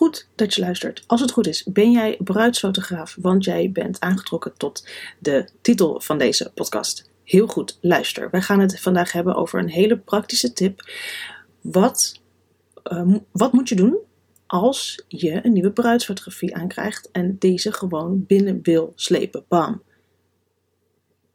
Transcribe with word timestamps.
Goed 0.00 0.28
dat 0.34 0.54
je 0.54 0.60
luistert. 0.60 1.04
Als 1.06 1.20
het 1.20 1.30
goed 1.30 1.46
is, 1.46 1.64
ben 1.64 1.90
jij 1.90 2.16
bruidsfotograaf, 2.24 3.16
want 3.20 3.44
jij 3.44 3.70
bent 3.72 4.00
aangetrokken 4.00 4.56
tot 4.56 4.88
de 5.18 5.48
titel 5.60 6.00
van 6.00 6.18
deze 6.18 6.50
podcast. 6.54 7.10
Heel 7.24 7.46
goed, 7.46 7.78
luister. 7.80 8.30
Wij 8.30 8.42
gaan 8.42 8.60
het 8.60 8.80
vandaag 8.80 9.12
hebben 9.12 9.34
over 9.34 9.58
een 9.58 9.68
hele 9.68 9.98
praktische 9.98 10.52
tip. 10.52 10.90
Wat, 11.60 12.20
uh, 12.92 13.14
wat 13.32 13.52
moet 13.52 13.68
je 13.68 13.74
doen 13.74 13.98
als 14.46 15.04
je 15.08 15.44
een 15.44 15.52
nieuwe 15.52 15.72
bruidsfotografie 15.72 16.54
aankrijgt 16.54 17.10
en 17.10 17.36
deze 17.38 17.72
gewoon 17.72 18.24
binnen 18.26 18.58
wil 18.62 18.92
slepen? 18.94 19.44
Bam. 19.48 19.82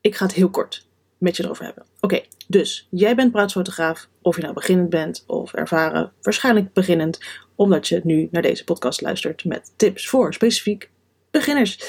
Ik 0.02 0.16
ga 0.16 0.26
het 0.26 0.36
heel 0.36 0.50
kort 0.50 0.88
met 1.18 1.38
je 1.38 1.44
erover 1.44 1.66
hebben. 1.66 1.86
Oké, 2.00 2.22
dus 2.48 2.88
jij 2.90 3.16
bent 3.16 3.32
bruidsfotograaf, 3.32 4.08
of 4.22 4.36
je 4.36 4.42
nou 4.42 4.54
beginnend 4.54 4.90
bent 4.90 5.24
of 5.28 5.54
ervaren, 5.54 6.12
waarschijnlijk 6.22 6.74
beginnend, 6.74 7.20
omdat 7.56 7.88
je 7.88 8.02
nu 8.04 8.28
naar 8.32 8.42
deze 8.42 8.64
podcast 8.64 9.02
luistert 9.02 9.46
met 9.46 9.72
tips 9.76 10.08
voor 10.08 10.34
specifiek 10.34 10.90
beginners. 11.32 11.80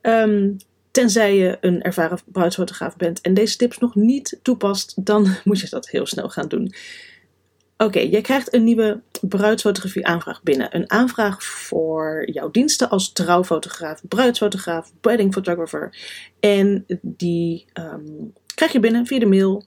Ehm, 0.00 0.50
tenzij 0.90 1.36
je 1.36 1.58
een 1.60 1.82
ervaren 1.82 2.18
bruidsfotograaf 2.24 2.96
bent 2.96 3.20
en 3.20 3.34
deze 3.34 3.56
tips 3.56 3.78
nog 3.78 3.94
niet 3.94 4.38
toepast, 4.42 5.04
dan 5.04 5.26
moet 5.44 5.60
je 5.60 5.68
dat 5.68 5.88
heel 5.88 6.06
snel 6.06 6.28
gaan 6.28 6.48
doen. 6.48 6.74
Oké, 7.76 8.00
jij 8.00 8.20
krijgt 8.20 8.54
een 8.54 8.64
nieuwe 8.64 9.02
bruidsfotografie 9.20 10.06
aanvraag 10.06 10.42
binnen. 10.42 10.76
Een 10.76 10.90
aanvraag 10.90 11.42
voor 11.42 12.30
jouw 12.30 12.50
diensten 12.50 12.90
als 12.90 13.12
trouwfotograaf, 13.12 14.00
bruidsfotograaf, 14.08 14.92
wedding 15.00 15.32
photographer. 15.32 15.96
En 16.40 16.84
die 17.02 17.64
ehm, 17.72 18.02
krijg 18.54 18.72
je 18.72 18.80
binnen 18.80 19.06
via 19.06 19.18
de 19.18 19.26
mail. 19.26 19.64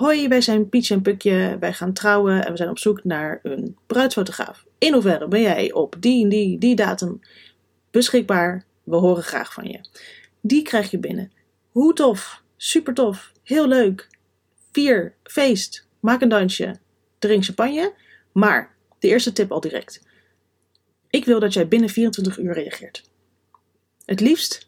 Hoi, 0.00 0.28
wij 0.28 0.40
zijn 0.40 0.68
Pietje 0.68 0.94
en 0.94 1.02
Pukje, 1.02 1.56
wij 1.58 1.72
gaan 1.72 1.92
trouwen 1.92 2.44
en 2.44 2.50
we 2.50 2.56
zijn 2.56 2.68
op 2.68 2.78
zoek 2.78 3.04
naar 3.04 3.40
een 3.42 3.76
bruidsfotograaf. 3.86 4.66
In 4.78 4.92
hoeverre 4.92 5.28
ben 5.28 5.40
jij 5.40 5.72
op 5.72 5.96
die 5.98 6.22
en 6.22 6.28
die, 6.28 6.58
die 6.58 6.76
datum 6.76 7.20
beschikbaar? 7.90 8.64
We 8.84 8.96
horen 8.96 9.22
graag 9.22 9.52
van 9.52 9.64
je. 9.64 9.80
Die 10.40 10.62
krijg 10.62 10.90
je 10.90 10.98
binnen. 10.98 11.32
Hoe 11.70 11.92
tof, 11.92 12.42
super 12.56 12.94
tof, 12.94 13.32
heel 13.42 13.68
leuk. 13.68 14.08
Vier, 14.72 15.14
feest, 15.22 15.86
maak 15.98 16.20
een 16.20 16.28
dansje, 16.28 16.78
drink 17.18 17.44
champagne. 17.44 17.94
Maar, 18.32 18.74
de 18.98 19.08
eerste 19.08 19.32
tip 19.32 19.52
al 19.52 19.60
direct. 19.60 20.02
Ik 21.10 21.24
wil 21.24 21.40
dat 21.40 21.52
jij 21.52 21.68
binnen 21.68 21.88
24 21.88 22.38
uur 22.38 22.52
reageert. 22.52 23.10
Het 24.04 24.20
liefst, 24.20 24.66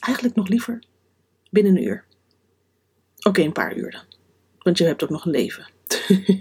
eigenlijk 0.00 0.34
nog 0.34 0.48
liever, 0.48 0.82
binnen 1.50 1.76
een 1.76 1.82
uur. 1.82 2.04
Oké, 3.22 3.42
een 3.42 3.52
paar 3.52 3.76
uur 3.76 3.90
dan. 3.90 4.11
Want 4.62 4.78
je 4.78 4.84
hebt 4.84 5.02
ook 5.02 5.10
nog 5.10 5.24
een 5.24 5.30
leven. 5.30 5.68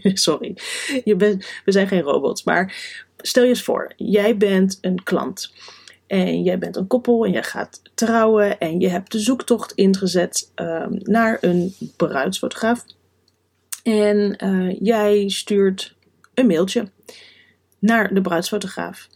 Sorry. 0.13 0.57
Je 1.03 1.15
bent, 1.15 1.45
we 1.65 1.71
zijn 1.71 1.87
geen 1.87 2.01
robots. 2.01 2.43
Maar 2.43 2.75
stel 3.17 3.43
je 3.43 3.49
eens 3.49 3.63
voor, 3.63 3.93
jij 3.95 4.37
bent 4.37 4.77
een 4.81 5.03
klant. 5.03 5.53
En 6.07 6.43
jij 6.43 6.57
bent 6.57 6.75
een 6.75 6.87
koppel 6.87 7.25
en 7.25 7.31
jij 7.31 7.43
gaat 7.43 7.81
trouwen. 7.93 8.59
En 8.59 8.79
je 8.79 8.87
hebt 8.87 9.11
de 9.11 9.19
zoektocht 9.19 9.71
ingezet 9.71 10.51
um, 10.55 10.99
naar 11.03 11.37
een 11.41 11.75
bruidsfotograaf. 11.97 12.85
En 13.83 14.43
uh, 14.43 14.75
jij 14.79 15.29
stuurt 15.29 15.95
een 16.33 16.47
mailtje 16.47 16.89
naar 17.79 18.13
de 18.13 18.21
bruidsfotograaf. 18.21 19.07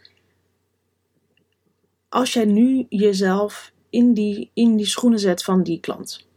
Als 2.10 2.34
jij 2.34 2.46
nu 2.46 2.86
jezelf 2.90 3.72
in 3.90 4.14
die, 4.14 4.52
in 4.54 4.76
die 4.76 4.86
schoenen 4.86 5.20
zet 5.20 5.44
van 5.44 5.64
die 5.64 5.80
klant 5.80 6.28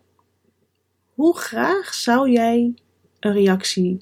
hoe 1.18 1.36
graag 1.36 1.94
zou 1.94 2.30
jij 2.30 2.74
een 3.20 3.32
reactie. 3.32 4.00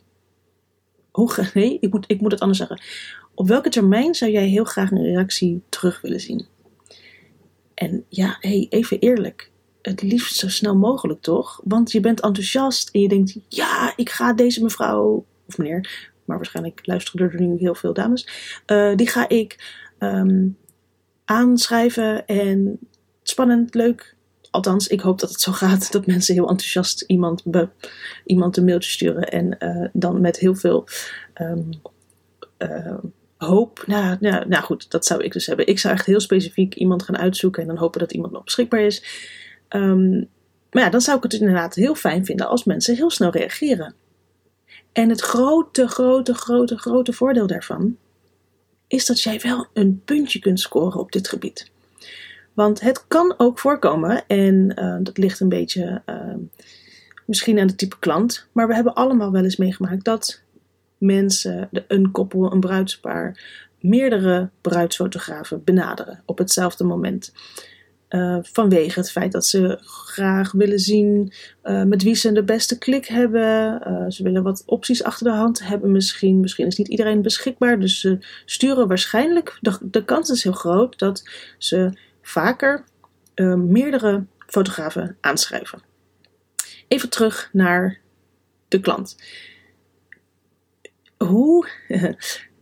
Hoe, 1.11 1.51
nee, 1.55 1.79
ik 1.81 1.93
moet, 1.93 2.05
ik 2.09 2.21
moet 2.21 2.33
het 2.33 2.41
anders 2.41 2.59
zeggen. 2.59 2.81
Op 3.35 3.49
welke 3.49 3.69
termijn 3.69 4.15
zou 4.15 4.31
jij 4.31 4.47
heel 4.47 4.65
graag 4.65 4.91
een 4.91 5.03
reactie 5.03 5.63
terug 5.69 6.01
willen 6.01 6.21
zien? 6.21 6.47
En 7.75 8.05
ja, 8.09 8.37
hey, 8.41 8.67
even 8.71 8.99
eerlijk. 8.99 9.51
Het 9.83 10.03
liefst 10.03 10.37
zo 10.37 10.49
snel 10.49 10.77
mogelijk, 10.77 11.21
toch? 11.21 11.61
Want 11.65 11.93
je 11.93 12.01
bent 12.01 12.21
enthousiast 12.21 12.89
en 12.89 13.01
je 13.01 13.09
denkt: 13.09 13.39
ja, 13.49 13.93
ik 13.97 14.11
ga 14.11 14.33
deze 14.33 14.63
mevrouw 14.63 15.27
of 15.47 15.59
meneer, 15.59 16.11
maar 16.25 16.37
waarschijnlijk 16.37 16.81
luisteren 16.87 17.33
er 17.33 17.41
nu 17.41 17.57
heel 17.59 17.75
veel 17.75 17.93
dames. 17.93 18.29
Uh, 18.67 18.95
die 18.95 19.09
ga 19.09 19.29
ik 19.29 19.81
um, 19.99 20.59
aanschrijven 21.25 22.27
en 22.27 22.79
spannend, 23.23 23.75
leuk, 23.75 24.17
althans, 24.57 24.87
ik 24.87 25.01
hoop 25.01 25.21
dat 25.21 25.31
het 25.31 25.41
zo 25.41 25.53
gaat 25.53 25.93
dat 25.93 26.07
mensen 26.07 26.35
heel 26.35 26.49
enthousiast 26.49 27.01
iemand, 27.01 27.43
iemand 28.25 28.57
een 28.57 28.65
mailtje 28.65 28.91
sturen 28.91 29.25
en 29.25 29.57
uh, 29.59 29.89
dan 29.93 30.21
met 30.21 30.39
heel 30.39 30.55
veel 30.55 30.89
um, 31.35 31.71
uh, 32.59 32.99
hoop. 33.37 33.85
Nou, 33.87 34.17
nou, 34.21 34.49
nou 34.49 34.65
goed, 34.65 34.91
dat 34.91 35.07
zou 35.07 35.23
ik 35.25 35.33
dus 35.33 35.47
hebben. 35.47 35.67
Ik 35.67 35.79
zou 35.79 35.95
echt 35.95 36.07
heel 36.07 36.21
specifiek 36.21 36.75
iemand 36.75 37.03
gaan 37.03 37.19
uitzoeken 37.19 37.63
en 37.63 37.69
dan 37.69 37.77
hopen 37.77 38.01
dat 38.01 38.13
iemand 38.13 38.33
nog 38.33 38.45
beschikbaar 38.45 38.81
is. 38.81 39.05
Um, 39.69 40.29
maar 40.71 40.83
ja, 40.83 40.91
dan 40.91 41.01
zou 41.01 41.17
ik 41.17 41.23
het 41.23 41.33
inderdaad 41.33 41.75
heel 41.75 41.95
fijn 41.95 42.25
vinden 42.25 42.49
als 42.49 42.65
mensen 42.65 42.97
heel 42.97 43.11
snel 43.11 43.31
reageren. 43.31 43.95
En 44.93 45.09
het 45.09 45.21
grote, 45.21 45.89
grote, 45.89 46.35
grote, 46.35 46.79
grote 46.79 47.13
voordeel 47.13 47.47
daarvan 47.47 47.97
is 48.89 49.07
dat 49.07 49.21
jij 49.21 49.41
wel 49.41 49.67
een 49.73 50.03
puntje 50.05 50.39
kunt 50.39 50.61
scoren 50.61 51.01
op 51.01 51.13
dit 51.13 51.29
gebied. 51.29 51.71
Want 52.57 52.81
het 52.81 53.05
kan 53.07 53.35
ook 53.37 53.59
voorkomen, 53.59 54.27
en 54.27 54.73
uh, 54.79 54.97
dat 55.01 55.19
ligt 55.19 55.41
een 55.41 55.49
beetje 55.49 56.03
uh, 56.07 56.35
misschien 57.27 57.59
aan 57.59 57.67
de 57.67 57.75
type 57.75 57.99
klant, 57.99 58.49
maar 58.53 58.69
we 58.69 58.75
hebben 58.75 58.95
allemaal 58.95 59.33
wel 59.33 59.45
eens 59.45 59.57
meegemaakt 59.57 60.05
dat 60.05 60.43
mensen, 60.99 61.69
een 61.89 62.11
koppel, 62.11 62.53
een 62.53 62.61
bruidspaar, 62.61 63.41
meerdere 63.81 64.51
bruidsfotografen 64.61 65.65
benaderen 65.65 66.23
op 66.25 66.39
hetzelfde 66.39 66.85
moment. 66.85 67.33
Uh, 68.09 68.39
vanwege 68.43 68.99
het 68.99 69.11
feit 69.11 69.33
dat 69.33 69.47
ze 69.47 69.79
graag 69.83 70.53
willen 70.53 70.79
zien 70.79 71.33
uh, 71.65 71.83
met 71.83 72.03
wie 72.03 72.15
ze 72.15 72.33
de 72.33 72.45
beste 72.45 72.79
klik 72.79 73.07
hebben. 73.07 73.81
Ze 74.13 74.23
willen 74.23 74.43
wat 74.43 74.63
opties 74.67 75.03
achter 75.03 75.27
de 75.27 75.33
hand 75.33 75.67
hebben 75.67 75.93
misschien. 75.93 76.41
Misschien 76.41 76.67
is 76.67 76.77
niet 76.77 76.89
iedereen 76.89 77.23
beschikbaar. 77.23 77.81
Dus 77.81 78.01
ze 78.01 78.19
sturen 78.45 78.89
waarschijnlijk, 78.89 79.59
de 79.81 80.05
kans 80.05 80.31
is 80.31 80.43
heel 80.43 80.53
groot 80.53 80.99
dat 80.99 81.29
ze 81.59 81.93
vaker 82.27 82.85
uh, 83.35 83.55
meerdere 83.55 84.25
fotografen 84.47 85.17
aanschrijven. 85.21 85.83
Even 86.89 87.09
terug 87.09 87.49
naar 87.53 88.01
de 88.69 88.81
klant. 88.81 89.17
Hoe, 91.17 91.69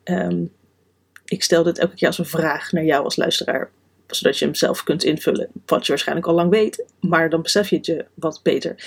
um, 0.04 0.52
ik 1.24 1.42
stel 1.42 1.62
dit 1.62 1.78
elke 1.78 1.94
keer 1.94 2.06
als 2.06 2.18
een 2.18 2.26
vraag 2.26 2.72
naar 2.72 2.84
jou 2.84 3.04
als 3.04 3.16
luisteraar, 3.16 3.70
zodat 4.06 4.38
je 4.38 4.44
hem 4.44 4.54
zelf 4.54 4.84
kunt 4.84 5.04
invullen, 5.04 5.48
wat 5.66 5.82
je 5.82 5.88
waarschijnlijk 5.88 6.26
al 6.26 6.34
lang 6.34 6.50
weet, 6.50 6.84
maar 7.00 7.30
dan 7.30 7.42
besef 7.42 7.70
je 7.70 7.76
het 7.76 7.86
je 7.86 8.06
wat 8.14 8.40
beter. 8.42 8.84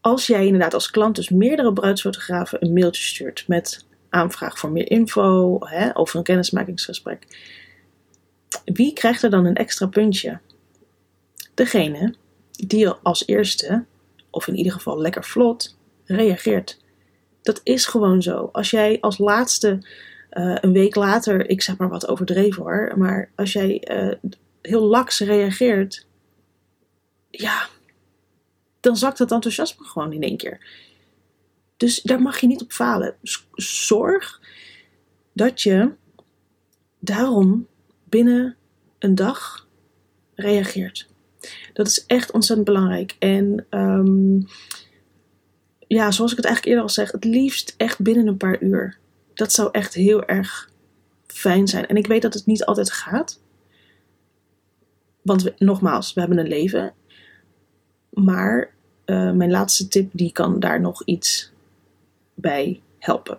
Als 0.00 0.26
jij 0.26 0.44
inderdaad 0.44 0.74
als 0.74 0.90
klant 0.90 1.16
dus 1.16 1.28
meerdere 1.28 1.72
bruidsfotografen 1.72 2.64
een 2.64 2.72
mailtje 2.72 3.02
stuurt 3.02 3.44
met 3.48 3.86
aanvraag 4.08 4.58
voor 4.58 4.70
meer 4.70 4.90
info 4.90 5.58
hè, 5.60 5.96
over 5.96 6.16
een 6.16 6.24
kennismakingsgesprek, 6.24 7.26
wie 8.64 8.92
krijgt 8.92 9.22
er 9.22 9.30
dan 9.30 9.44
een 9.44 9.54
extra 9.54 9.86
puntje? 9.86 10.40
Degene 11.54 12.14
die 12.50 12.88
als 12.88 13.26
eerste, 13.26 13.84
of 14.30 14.46
in 14.46 14.56
ieder 14.56 14.72
geval 14.72 15.00
lekker 15.00 15.24
vlot, 15.24 15.76
reageert. 16.04 16.80
Dat 17.42 17.60
is 17.62 17.86
gewoon 17.86 18.22
zo. 18.22 18.48
Als 18.52 18.70
jij 18.70 18.98
als 19.00 19.18
laatste 19.18 19.78
uh, 20.30 20.56
een 20.60 20.72
week 20.72 20.94
later, 20.94 21.48
ik 21.48 21.62
zeg 21.62 21.76
maar 21.76 21.88
wat 21.88 22.08
overdreven 22.08 22.62
hoor, 22.62 22.92
maar 22.96 23.30
als 23.34 23.52
jij 23.52 23.82
uh, 23.90 24.30
heel 24.62 24.82
laks 24.82 25.20
reageert, 25.20 26.06
ja, 27.30 27.68
dan 28.80 28.96
zakt 28.96 29.18
het 29.18 29.32
enthousiasme 29.32 29.84
gewoon 29.84 30.12
in 30.12 30.22
één 30.22 30.36
keer. 30.36 30.60
Dus 31.76 32.02
daar 32.02 32.22
mag 32.22 32.40
je 32.40 32.46
niet 32.46 32.62
op 32.62 32.72
falen. 32.72 33.16
Zorg 33.52 34.40
dat 35.32 35.62
je 35.62 35.90
daarom 36.98 37.66
binnen 38.14 38.56
een 38.98 39.14
dag 39.14 39.66
reageert. 40.34 41.08
Dat 41.72 41.86
is 41.86 42.06
echt 42.06 42.30
ontzettend 42.32 42.68
belangrijk. 42.68 43.16
En 43.18 43.66
um, 43.70 44.46
ja, 45.86 46.10
zoals 46.10 46.30
ik 46.30 46.36
het 46.36 46.46
eigenlijk 46.46 46.66
eerder 46.76 46.82
al 46.82 46.88
zeg, 46.88 47.12
het 47.12 47.24
liefst 47.24 47.74
echt 47.76 48.00
binnen 48.00 48.26
een 48.26 48.36
paar 48.36 48.62
uur. 48.62 48.98
Dat 49.34 49.52
zou 49.52 49.68
echt 49.72 49.94
heel 49.94 50.24
erg 50.24 50.70
fijn 51.26 51.68
zijn. 51.68 51.86
En 51.86 51.96
ik 51.96 52.06
weet 52.06 52.22
dat 52.22 52.34
het 52.34 52.46
niet 52.46 52.64
altijd 52.64 52.92
gaat. 52.92 53.40
Want 55.22 55.42
we, 55.42 55.54
nogmaals, 55.58 56.12
we 56.12 56.20
hebben 56.20 56.38
een 56.38 56.48
leven. 56.48 56.94
Maar 58.10 58.74
uh, 59.06 59.32
mijn 59.32 59.50
laatste 59.50 59.88
tip 59.88 60.10
die 60.12 60.32
kan 60.32 60.60
daar 60.60 60.80
nog 60.80 61.02
iets 61.04 61.52
bij 62.34 62.80
helpen. 62.98 63.38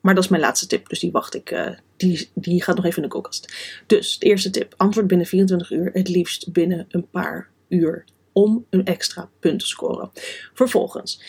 Maar 0.00 0.14
dat 0.14 0.24
is 0.24 0.30
mijn 0.30 0.42
laatste 0.42 0.66
tip, 0.66 0.88
dus 0.88 1.00
die 1.00 1.12
wacht 1.12 1.34
ik. 1.34 1.50
Uh, 1.50 1.70
die, 2.08 2.30
die 2.34 2.62
gaat 2.62 2.76
nog 2.76 2.84
even 2.84 2.96
in 2.96 3.02
de 3.02 3.14
koelkast. 3.14 3.54
Dus 3.86 4.18
de 4.18 4.26
eerste 4.26 4.50
tip: 4.50 4.74
antwoord 4.76 5.06
binnen 5.06 5.26
24 5.26 5.70
uur, 5.70 5.90
het 5.92 6.08
liefst 6.08 6.52
binnen 6.52 6.86
een 6.88 7.08
paar 7.10 7.48
uur. 7.68 8.04
Om 8.32 8.66
een 8.70 8.84
extra 8.84 9.28
punt 9.40 9.58
te 9.58 9.66
scoren. 9.66 10.10
Vervolgens, 10.54 11.22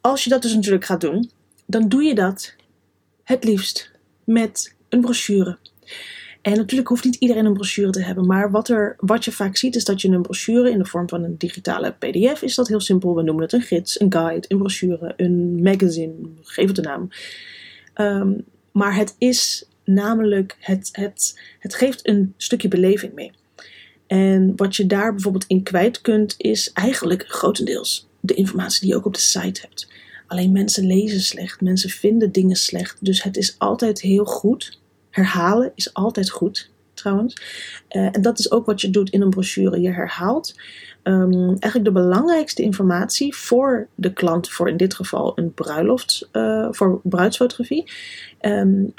als 0.00 0.24
je 0.24 0.30
dat 0.30 0.42
dus 0.42 0.54
natuurlijk 0.54 0.84
gaat 0.84 1.00
doen, 1.00 1.30
dan 1.66 1.88
doe 1.88 2.02
je 2.02 2.14
dat 2.14 2.54
het 3.24 3.44
liefst 3.44 3.90
met 4.24 4.74
een 4.88 5.00
brochure. 5.00 5.58
En 6.42 6.56
natuurlijk 6.56 6.88
hoeft 6.88 7.04
niet 7.04 7.14
iedereen 7.14 7.44
een 7.44 7.52
brochure 7.52 7.90
te 7.90 8.02
hebben, 8.02 8.26
maar 8.26 8.50
wat, 8.50 8.68
er, 8.68 8.96
wat 8.98 9.24
je 9.24 9.32
vaak 9.32 9.56
ziet 9.56 9.76
is 9.76 9.84
dat 9.84 10.00
je 10.00 10.08
een 10.08 10.22
brochure 10.22 10.70
in 10.70 10.78
de 10.78 10.84
vorm 10.84 11.08
van 11.08 11.24
een 11.24 11.38
digitale 11.38 11.94
PDF 11.98 12.42
is 12.42 12.54
dat 12.54 12.68
heel 12.68 12.80
simpel. 12.80 13.14
We 13.14 13.22
noemen 13.22 13.42
het 13.42 13.52
een 13.52 13.62
gids, 13.62 14.00
een 14.00 14.12
guide, 14.12 14.46
een 14.48 14.58
brochure, 14.58 15.14
een 15.16 15.62
magazine, 15.62 16.14
geef 16.42 16.68
het 16.68 16.78
een 16.78 16.84
naam. 16.84 17.08
Ehm, 17.94 18.32
maar 18.72 18.96
het 18.96 19.14
is 19.18 19.68
namelijk, 19.84 20.56
het, 20.60 20.88
het, 20.92 21.40
het 21.58 21.74
geeft 21.74 22.08
een 22.08 22.34
stukje 22.36 22.68
beleving 22.68 23.14
mee. 23.14 23.32
En 24.06 24.52
wat 24.56 24.76
je 24.76 24.86
daar 24.86 25.12
bijvoorbeeld 25.12 25.46
in 25.46 25.62
kwijt 25.62 26.00
kunt, 26.00 26.34
is 26.38 26.72
eigenlijk 26.72 27.24
grotendeels 27.28 28.08
de 28.20 28.34
informatie 28.34 28.80
die 28.80 28.90
je 28.90 28.96
ook 28.96 29.06
op 29.06 29.14
de 29.14 29.20
site 29.20 29.60
hebt. 29.60 29.88
Alleen 30.26 30.52
mensen 30.52 30.86
lezen 30.86 31.20
slecht, 31.20 31.60
mensen 31.60 31.90
vinden 31.90 32.32
dingen 32.32 32.56
slecht. 32.56 32.96
Dus 33.00 33.22
het 33.22 33.36
is 33.36 33.54
altijd 33.58 34.00
heel 34.00 34.24
goed. 34.24 34.80
Herhalen 35.10 35.72
is 35.74 35.94
altijd 35.94 36.30
goed, 36.30 36.70
trouwens. 36.94 37.36
Uh, 37.90 38.16
en 38.16 38.22
dat 38.22 38.38
is 38.38 38.50
ook 38.50 38.66
wat 38.66 38.80
je 38.80 38.90
doet 38.90 39.10
in 39.10 39.20
een 39.20 39.30
brochure. 39.30 39.80
Je 39.80 39.92
herhaalt 39.92 40.54
um, 41.02 41.48
eigenlijk 41.48 41.84
de 41.84 42.00
belangrijkste 42.00 42.62
informatie 42.62 43.34
voor 43.34 43.88
de 43.94 44.12
klant, 44.12 44.50
voor 44.50 44.68
in 44.68 44.76
dit 44.76 44.94
geval 44.94 45.32
een 45.34 45.54
bruiloft, 45.54 46.28
uh, 46.32 46.68
voor 46.70 47.00
bruidsfotografie. 47.02 47.90
Um, 48.40 48.94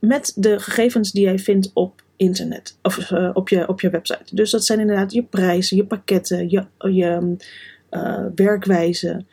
met 0.00 0.32
de 0.36 0.58
gegevens 0.60 1.12
die 1.12 1.24
jij 1.24 1.38
vindt 1.38 1.70
op 1.74 2.02
internet 2.16 2.76
of 2.82 3.10
uh, 3.10 3.30
op, 3.32 3.48
je, 3.48 3.68
op 3.68 3.80
je 3.80 3.90
website. 3.90 4.34
Dus 4.34 4.50
dat 4.50 4.64
zijn 4.64 4.80
inderdaad 4.80 5.12
je 5.12 5.22
prijzen, 5.22 5.76
je 5.76 5.84
pakketten, 5.84 6.50
je, 6.50 6.66
je 6.78 7.36
uh, 7.90 8.24
werkwijze. 8.34 9.24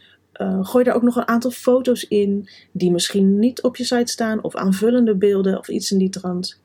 Uh, 0.41 0.65
gooi 0.65 0.83
daar 0.83 0.95
ook 0.95 1.01
nog 1.01 1.15
een 1.15 1.27
aantal 1.27 1.51
foto's 1.51 2.03
in 2.03 2.49
die 2.71 2.91
misschien 2.91 3.39
niet 3.39 3.61
op 3.61 3.75
je 3.75 3.83
site 3.83 4.11
staan, 4.11 4.43
of 4.43 4.55
aanvullende 4.55 5.15
beelden 5.15 5.57
of 5.57 5.67
iets 5.67 5.91
in 5.91 5.97
die 5.97 6.09
trant. 6.09 6.59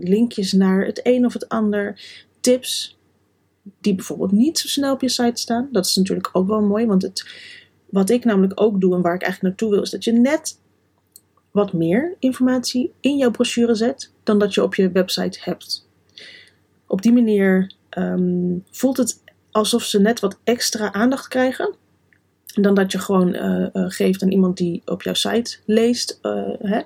linkjes 0.00 0.52
naar 0.52 0.86
het 0.86 1.00
een 1.02 1.24
of 1.24 1.32
het 1.32 1.48
ander. 1.48 2.00
Tips 2.40 2.98
die 3.80 3.94
bijvoorbeeld 3.94 4.32
niet 4.32 4.58
zo 4.58 4.68
snel 4.68 4.92
op 4.92 5.00
je 5.00 5.08
site 5.08 5.40
staan. 5.40 5.68
Dat 5.72 5.86
is 5.86 5.96
natuurlijk 5.96 6.28
ook 6.32 6.46
wel 6.46 6.60
mooi, 6.60 6.86
want 6.86 7.02
het, 7.02 7.26
wat 7.90 8.10
ik 8.10 8.24
namelijk 8.24 8.60
ook 8.60 8.80
doe 8.80 8.94
en 8.94 9.02
waar 9.02 9.14
ik 9.14 9.22
eigenlijk 9.22 9.42
naartoe 9.42 9.70
wil, 9.70 9.82
is 9.84 9.90
dat 9.90 10.04
je 10.04 10.12
net 10.12 10.58
wat 11.50 11.72
meer 11.72 12.16
informatie 12.18 12.92
in 13.00 13.16
jouw 13.16 13.30
brochure 13.30 13.74
zet 13.74 14.12
dan 14.22 14.38
dat 14.38 14.54
je 14.54 14.62
op 14.62 14.74
je 14.74 14.90
website 14.90 15.38
hebt. 15.42 15.88
Op 16.86 17.02
die 17.02 17.12
manier 17.12 17.72
um, 17.98 18.64
voelt 18.70 18.96
het 18.96 19.22
alsof 19.50 19.82
ze 19.82 20.00
net 20.00 20.20
wat 20.20 20.38
extra 20.44 20.92
aandacht 20.92 21.28
krijgen. 21.28 21.74
Dan 22.54 22.74
dat 22.74 22.92
je 22.92 22.98
gewoon 22.98 23.34
uh, 23.34 23.66
uh, 23.72 23.84
geeft 23.88 24.22
aan 24.22 24.30
iemand 24.30 24.56
die 24.56 24.82
op 24.84 25.02
jouw 25.02 25.14
site 25.14 25.56
leest. 25.64 26.18
Uh, 26.22 26.48
hè. 26.58 26.80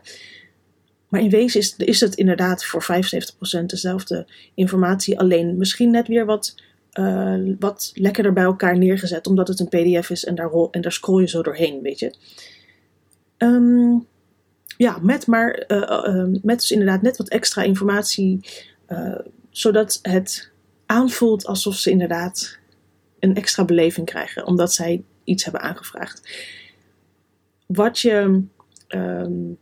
Maar 1.09 1.21
in 1.21 1.31
wezen 1.31 1.61
is, 1.61 1.77
is 1.77 2.01
het 2.01 2.15
inderdaad 2.15 2.65
voor 2.65 2.85
75% 3.63 3.65
dezelfde 3.67 4.27
informatie. 4.55 5.19
Alleen 5.19 5.57
misschien 5.57 5.91
net 5.91 6.09
weer 6.09 6.25
wat, 6.25 6.55
wat 7.59 7.93
lekkerder 7.95 8.33
bij 8.33 8.45
elkaar 8.45 8.79
neergezet. 8.79 9.27
Omdat 9.27 9.49
het 9.49 9.61
een 9.61 9.69
PDF 9.69 10.11
is 10.11 10.25
en 10.25 10.35
daar, 10.35 10.51
en 10.71 10.81
daar 10.81 10.93
scroll 10.93 11.21
je 11.21 11.29
zo 11.29 11.43
doorheen, 11.43 11.83
weet 11.83 11.99
je. 11.99 12.15
Um, 13.39 14.07
ja, 14.77 14.99
met 15.03 15.27
maar 15.27 15.65
uh, 15.69 16.25
met 16.43 16.59
dus 16.59 16.71
inderdaad 16.71 17.03
net 17.03 17.17
wat 17.17 17.29
extra 17.29 17.63
informatie, 17.63 18.41
zodat 19.51 19.99
het 20.03 20.51
aanvoelt 20.87 21.47
alsof 21.47 21.75
ze 21.75 21.91
inderdaad 21.91 22.59
een 23.19 23.35
extra 23.35 23.65
beleving 23.65 24.07
krijgen, 24.07 24.47
omdat 24.47 24.73
zij 24.73 25.03
iets 25.25 25.45
hebben 25.45 25.63
aangevraagd. 25.63 26.29
Wat 27.67 27.99
je 27.99 28.43
um, 28.89 29.59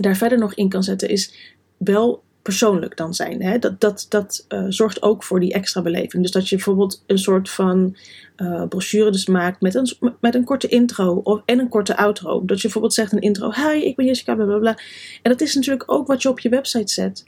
daar 0.00 0.16
verder 0.16 0.38
nog 0.38 0.54
in 0.54 0.68
kan 0.68 0.82
zetten 0.82 1.08
is 1.08 1.54
wel 1.76 2.22
persoonlijk 2.42 2.96
dan 2.96 3.14
zijn. 3.14 3.42
Hè? 3.42 3.58
Dat, 3.58 3.80
dat, 3.80 4.06
dat 4.08 4.46
uh, 4.48 4.64
zorgt 4.68 5.02
ook 5.02 5.24
voor 5.24 5.40
die 5.40 5.52
extra 5.52 5.82
beleving. 5.82 6.22
Dus 6.22 6.32
dat 6.32 6.48
je 6.48 6.56
bijvoorbeeld 6.56 7.04
een 7.06 7.18
soort 7.18 7.50
van 7.50 7.96
uh, 8.36 8.66
brochure 8.68 9.10
dus 9.10 9.26
maakt 9.26 9.60
met 9.60 9.74
een, 9.74 10.14
met 10.20 10.34
een 10.34 10.44
korte 10.44 10.68
intro 10.68 11.14
of, 11.14 11.42
en 11.44 11.58
een 11.58 11.68
korte 11.68 11.96
outro. 11.96 12.44
Dat 12.44 12.56
je 12.56 12.62
bijvoorbeeld 12.62 12.94
zegt 12.94 13.12
een 13.12 13.20
intro, 13.20 13.52
hi, 13.52 13.80
ik 13.80 13.96
ben 13.96 14.06
Jessica, 14.06 14.34
bla 14.34 14.44
bla 14.44 14.58
bla. 14.58 14.78
En 15.22 15.30
dat 15.30 15.40
is 15.40 15.54
natuurlijk 15.54 15.92
ook 15.92 16.06
wat 16.06 16.22
je 16.22 16.28
op 16.28 16.40
je 16.40 16.48
website 16.48 16.92
zet. 16.92 17.24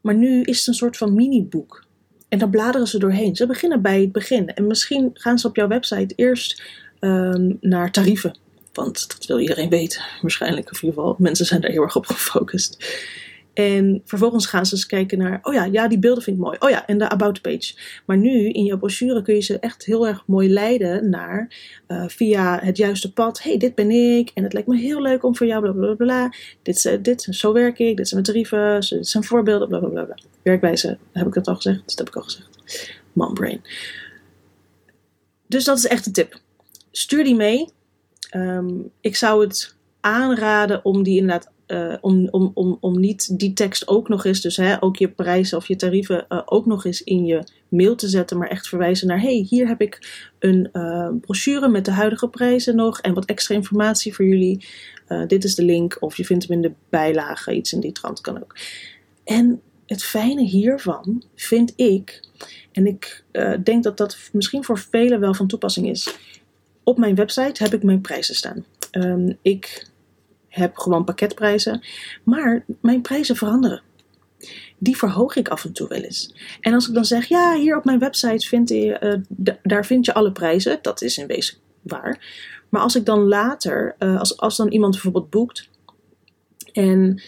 Maar 0.00 0.14
nu 0.14 0.42
is 0.42 0.58
het 0.58 0.66
een 0.66 0.74
soort 0.74 0.96
van 0.96 1.14
mini-boek. 1.14 1.84
En 2.28 2.38
dan 2.38 2.50
bladeren 2.50 2.86
ze 2.86 2.98
doorheen. 2.98 3.36
Ze 3.36 3.46
beginnen 3.46 3.82
bij 3.82 4.00
het 4.00 4.12
begin. 4.12 4.54
En 4.54 4.66
misschien 4.66 5.10
gaan 5.12 5.38
ze 5.38 5.46
op 5.46 5.56
jouw 5.56 5.68
website 5.68 6.14
eerst 6.16 6.62
um, 7.00 7.58
naar 7.60 7.92
tarieven. 7.92 8.38
Want 8.72 9.08
dat 9.08 9.26
wil 9.26 9.40
iedereen 9.40 9.68
weten, 9.68 10.02
waarschijnlijk. 10.20 10.70
Of 10.70 10.82
in 10.82 10.88
ieder 10.88 11.02
geval, 11.02 11.16
mensen 11.18 11.46
zijn 11.46 11.60
daar 11.60 11.70
heel 11.70 11.82
erg 11.82 11.96
op 11.96 12.06
gefocust. 12.06 12.84
En 13.56 14.02
vervolgens 14.04 14.46
gaan 14.46 14.66
ze 14.66 14.74
eens 14.74 14.86
kijken 14.86 15.18
naar, 15.18 15.38
oh 15.42 15.54
ja, 15.54 15.64
ja, 15.64 15.88
die 15.88 15.98
beelden 15.98 16.22
vind 16.22 16.36
ik 16.36 16.42
mooi. 16.42 16.56
Oh 16.60 16.70
ja, 16.70 16.86
en 16.86 16.98
de 16.98 17.08
about 17.08 17.40
page. 17.40 17.74
Maar 18.06 18.16
nu 18.16 18.48
in 18.48 18.64
jouw 18.64 18.78
brochure 18.78 19.22
kun 19.22 19.34
je 19.34 19.40
ze 19.40 19.58
echt 19.58 19.84
heel 19.84 20.06
erg 20.06 20.22
mooi 20.26 20.48
leiden 20.48 21.10
naar 21.10 21.54
uh, 21.88 22.04
via 22.06 22.58
het 22.62 22.76
juiste 22.76 23.12
pad. 23.12 23.42
hey, 23.42 23.56
dit 23.56 23.74
ben 23.74 23.90
ik 23.90 24.30
en 24.34 24.42
het 24.42 24.52
lijkt 24.52 24.68
me 24.68 24.76
heel 24.76 25.02
leuk 25.02 25.24
om 25.24 25.36
voor 25.36 25.46
jou, 25.46 25.62
bla 25.62 25.72
bla 25.72 25.94
bla. 25.94 26.32
Dit, 26.62 26.84
uh, 26.84 26.92
dit, 27.02 27.26
zo 27.30 27.52
werk 27.52 27.78
ik, 27.78 27.96
dit 27.96 28.08
zijn 28.08 28.22
mijn 28.22 28.32
tarieven, 28.32 28.80
dit 28.96 29.08
zijn 29.08 29.24
voorbeelden, 29.24 29.68
bla 29.68 29.78
bla 29.78 29.88
bla. 29.88 30.02
bla. 30.04 30.16
Werkwijze, 30.42 30.98
heb 31.12 31.26
ik 31.26 31.32
dat 31.32 31.46
al 31.46 31.54
gezegd? 31.54 31.82
Dat 31.86 31.98
heb 31.98 32.08
ik 32.08 32.16
al 32.16 32.22
gezegd. 32.22 32.48
Mombrain. 33.12 33.60
Dus 35.46 35.64
dat 35.64 35.78
is 35.78 35.86
echt 35.86 36.06
een 36.06 36.12
tip. 36.12 36.40
Stuur 36.90 37.24
die 37.24 37.34
mee. 37.34 37.68
Um, 38.36 38.90
ik 39.00 39.16
zou 39.16 39.44
het 39.44 39.74
aanraden 40.00 40.84
om 40.84 41.02
die 41.02 41.18
inderdaad 41.18 41.54
uh, 41.66 41.94
om, 42.00 42.28
om, 42.30 42.50
om, 42.54 42.78
om 42.80 43.00
niet 43.00 43.38
die 43.38 43.52
tekst 43.52 43.88
ook 43.88 44.08
nog 44.08 44.24
eens, 44.24 44.40
dus 44.40 44.56
hè, 44.56 44.82
ook 44.82 44.96
je 44.96 45.08
prijzen 45.08 45.58
of 45.58 45.68
je 45.68 45.76
tarieven 45.76 46.26
uh, 46.28 46.42
ook 46.44 46.66
nog 46.66 46.84
eens 46.84 47.02
in 47.02 47.24
je 47.24 47.44
mail 47.68 47.94
te 47.94 48.08
zetten, 48.08 48.38
maar 48.38 48.48
echt 48.48 48.68
verwijzen 48.68 49.08
naar: 49.08 49.20
hey, 49.20 49.46
hier 49.48 49.68
heb 49.68 49.80
ik 49.80 50.24
een 50.38 50.68
uh, 50.72 51.08
brochure 51.20 51.68
met 51.68 51.84
de 51.84 51.90
huidige 51.90 52.28
prijzen 52.28 52.76
nog 52.76 53.00
en 53.00 53.14
wat 53.14 53.24
extra 53.24 53.54
informatie 53.54 54.14
voor 54.14 54.24
jullie. 54.24 54.66
dit 55.26 55.44
is 55.44 55.54
de 55.54 55.64
link, 55.64 55.96
of 56.00 56.16
je 56.16 56.24
vindt 56.24 56.48
hem 56.48 56.56
in 56.56 56.62
de 56.62 56.72
bijlage, 56.88 57.54
iets 57.54 57.72
in 57.72 57.80
die 57.80 57.92
trant 57.92 58.20
kan 58.20 58.36
ook. 58.36 58.56
En 59.24 59.60
het 59.86 60.02
fijne 60.02 60.42
hiervan 60.42 61.22
vind 61.34 61.72
ik, 61.76 62.20
en 62.72 62.86
ik 62.86 63.24
denk 63.64 63.82
dat 63.82 63.96
dat 63.96 64.18
misschien 64.32 64.64
voor 64.64 64.78
velen 64.78 65.20
wel 65.20 65.34
van 65.34 65.46
toepassing 65.46 65.88
is. 65.88 66.16
Op 66.82 66.98
mijn 66.98 67.14
website 67.14 67.62
heb 67.62 67.74
ik 67.74 67.82
mijn 67.82 68.00
prijzen 68.00 68.34
staan. 68.34 68.64
Um, 68.92 69.38
ik 69.42 69.86
heb 70.56 70.76
gewoon 70.76 71.04
pakketprijzen. 71.04 71.84
Maar 72.24 72.64
mijn 72.80 73.00
prijzen 73.00 73.36
veranderen. 73.36 73.82
Die 74.78 74.96
verhoog 74.96 75.36
ik 75.36 75.48
af 75.48 75.64
en 75.64 75.72
toe 75.72 75.88
wel 75.88 76.00
eens. 76.00 76.34
En 76.60 76.74
als 76.74 76.88
ik 76.88 76.94
dan 76.94 77.04
zeg, 77.04 77.26
ja, 77.26 77.54
hier 77.54 77.76
op 77.76 77.84
mijn 77.84 77.98
website 77.98 78.46
vind 78.46 78.68
je, 78.68 79.22
uh, 79.36 79.54
daar 79.62 79.86
vind 79.86 80.04
je 80.06 80.14
alle 80.14 80.32
prijzen. 80.32 80.78
Dat 80.82 81.02
is 81.02 81.18
in 81.18 81.26
wezen 81.26 81.56
waar. 81.82 82.24
Maar 82.68 82.82
als 82.82 82.96
ik 82.96 83.04
dan 83.04 83.20
later, 83.20 83.96
uh, 83.98 84.18
als, 84.18 84.36
als 84.36 84.56
dan 84.56 84.72
iemand 84.72 84.92
bijvoorbeeld 84.92 85.30
boekt. 85.30 85.68
En 86.72 87.22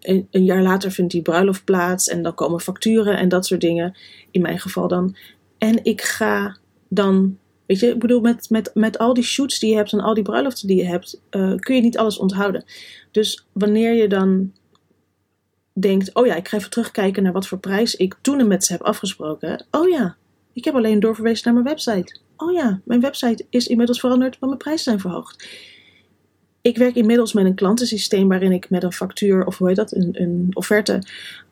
een, 0.00 0.28
een, 0.30 0.44
jaar 0.44 0.62
later 0.62 0.90
vindt 0.90 1.12
die 1.12 1.22
bruiloft 1.22 1.64
plaats. 1.64 2.08
En 2.08 2.22
dan 2.22 2.34
komen 2.34 2.60
facturen 2.60 3.16
en 3.16 3.28
dat 3.28 3.46
soort 3.46 3.60
dingen. 3.60 3.96
In 4.30 4.42
mijn 4.42 4.58
geval 4.58 4.88
dan. 4.88 5.16
En 5.58 5.84
ik 5.84 6.02
ga 6.02 6.56
dan 6.88 7.38
Weet 7.66 7.80
je, 7.80 7.86
ik 7.86 7.98
bedoel, 7.98 8.20
met, 8.20 8.50
met, 8.50 8.70
met 8.74 8.98
al 8.98 9.14
die 9.14 9.24
shoots 9.24 9.58
die 9.58 9.70
je 9.70 9.76
hebt 9.76 9.92
en 9.92 10.00
al 10.00 10.14
die 10.14 10.22
bruiloften 10.22 10.68
die 10.68 10.76
je 10.76 10.86
hebt, 10.86 11.20
uh, 11.30 11.54
kun 11.56 11.74
je 11.74 11.82
niet 11.82 11.98
alles 11.98 12.18
onthouden. 12.18 12.64
Dus 13.10 13.46
wanneer 13.52 13.94
je 13.94 14.08
dan 14.08 14.52
denkt, 15.72 16.14
oh 16.14 16.26
ja, 16.26 16.34
ik 16.34 16.48
ga 16.48 16.56
even 16.56 16.70
terugkijken 16.70 17.22
naar 17.22 17.32
wat 17.32 17.46
voor 17.46 17.58
prijs 17.58 17.94
ik 17.94 18.16
toen 18.20 18.46
met 18.46 18.64
ze 18.64 18.72
heb 18.72 18.82
afgesproken. 18.82 19.66
Oh 19.70 19.88
ja, 19.88 20.16
ik 20.52 20.64
heb 20.64 20.74
alleen 20.74 21.00
doorverwezen 21.00 21.42
naar 21.44 21.62
mijn 21.62 21.74
website. 21.74 22.18
Oh 22.36 22.52
ja, 22.52 22.80
mijn 22.84 23.00
website 23.00 23.46
is 23.50 23.66
inmiddels 23.66 24.00
veranderd, 24.00 24.38
want 24.38 24.52
mijn 24.52 24.56
prijzen 24.56 24.84
zijn 24.84 25.00
verhoogd. 25.00 25.48
Ik 26.60 26.76
werk 26.78 26.94
inmiddels 26.94 27.32
met 27.32 27.44
een 27.44 27.54
klantensysteem 27.54 28.28
waarin 28.28 28.52
ik 28.52 28.70
met 28.70 28.82
een 28.82 28.92
factuur, 28.92 29.46
of 29.46 29.58
hoe 29.58 29.68
heet 29.68 29.76
dat, 29.76 29.94
een, 29.94 30.22
een 30.22 30.48
offerte, 30.52 31.02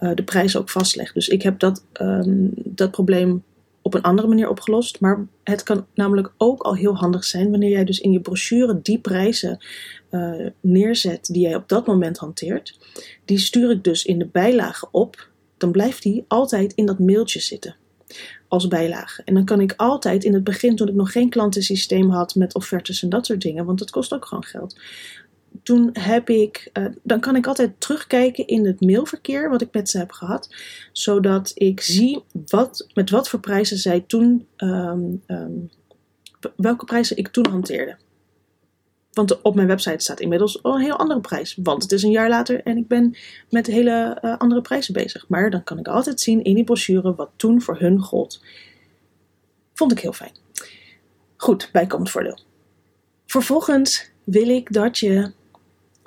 uh, 0.01 0.11
de 0.15 0.23
prijs 0.23 0.57
ook 0.57 0.71
vastleg. 0.71 1.13
Dus 1.13 1.29
ik 1.29 1.43
heb 1.43 1.59
dat, 1.59 1.85
um, 2.01 2.51
dat 2.55 2.91
probleem 2.91 3.43
op 3.83 3.95
een 3.95 4.03
andere 4.03 4.29
manier 4.29 4.49
opgelost. 4.49 5.01
Maar 5.01 5.27
het 5.45 5.63
kan 5.63 5.87
namelijk 5.95 6.33
ook 6.37 6.63
al 6.63 6.77
heel 6.77 6.97
handig 6.97 7.25
zijn 7.25 7.51
wanneer 7.51 7.71
jij 7.71 7.85
dus 7.85 8.01
in 8.01 8.13
je 8.13 8.21
brochure 8.21 8.81
die 8.83 8.99
prijzen 8.99 9.65
uh, 10.11 10.47
neerzet 10.61 11.25
die 11.25 11.43
jij 11.43 11.55
op 11.55 11.69
dat 11.69 11.87
moment 11.87 12.19
hanteert. 12.19 12.79
Die 13.25 13.39
stuur 13.39 13.71
ik 13.71 13.85
dus 13.85 14.05
in 14.05 14.19
de 14.19 14.27
bijlage 14.27 14.89
op. 14.91 15.29
Dan 15.57 15.73
blijft 15.73 16.03
die 16.03 16.25
altijd 16.29 16.73
in 16.73 16.87
dat 16.87 16.99
mailtje 16.99 17.41
zitten 17.41 17.77
als 18.49 18.69
bijlage. 18.69 19.23
En 19.25 19.35
dan 19.35 19.45
kan 19.45 19.61
ik 19.61 19.75
altijd 19.77 20.25
in 20.25 20.35
het 20.35 20.45
begin, 20.45 20.77
toen 20.77 20.89
ik 20.89 20.95
nog 20.95 21.13
geen 21.13 21.29
klantensysteem 21.29 22.11
had 22.11 22.35
met 22.35 22.55
offertes 22.55 23.03
en 23.03 23.09
dat 23.09 23.27
soort 23.27 23.41
dingen, 23.41 23.65
want 23.65 23.79
dat 23.79 23.91
kost 23.91 24.15
ook 24.15 24.25
gewoon 24.25 24.45
geld, 24.45 24.81
toen 25.63 25.91
heb 25.93 26.29
ik, 26.31 26.71
uh, 26.73 26.87
dan 27.03 27.21
kan 27.21 27.37
ik 27.37 27.47
altijd 27.47 27.81
terugkijken 27.81 28.47
in 28.47 28.67
het 28.67 28.81
mailverkeer 28.81 29.51
wat 29.51 29.63
ik 29.63 29.73
met 29.73 29.89
ze 29.89 29.99
heb 29.99 30.13
gehad, 30.13 30.55
zodat 30.93 31.53
ik 31.55 31.81
zie 31.81 32.23
wat, 32.47 32.89
met 32.95 33.11
wat 33.11 33.29
voor 33.29 33.41
prijzen 33.41 33.79
zij 33.79 34.01
toen, 34.01 34.47
um, 34.57 35.23
um, 35.27 35.71
welke 36.57 36.85
prijzen 36.85 37.17
ik 37.17 37.29
toen 37.29 37.47
hanteerde. 37.47 37.97
Want 39.13 39.43
op 39.43 39.55
mijn 39.55 39.67
website 39.67 40.03
staat 40.03 40.21
inmiddels 40.21 40.63
al 40.63 40.75
een 40.75 40.81
heel 40.81 40.97
andere 40.97 41.21
prijs. 41.21 41.59
Want 41.63 41.83
het 41.83 41.93
is 41.93 42.03
een 42.03 42.11
jaar 42.11 42.29
later 42.29 42.63
en 42.63 42.77
ik 42.77 42.89
ben 42.89 43.17
met 43.51 43.67
hele 43.67 44.19
uh, 44.23 44.37
andere 44.39 44.61
prijzen 44.61 44.95
bezig. 44.95 45.29
Maar 45.29 45.51
dan 45.51 45.65
kan 45.65 45.79
ik 45.79 45.89
altijd 45.89 46.21
zien 46.21 46.45
in 46.45 46.55
die 46.55 46.65
brochure 46.65 47.15
wat 47.15 47.31
toen 47.37 47.63
voor 47.63 47.79
hun 47.79 48.01
gold. 48.01 48.43
Vond 49.75 49.93
ik 49.93 49.99
heel 49.99 50.13
fijn. 50.13 50.33
Goed, 51.37 51.69
bijkomend 51.73 52.11
voordeel. 52.11 52.39
Vervolgens 53.27 54.11
wil 54.25 54.49
ik 54.49 54.73
dat 54.73 54.99
je. 54.99 55.33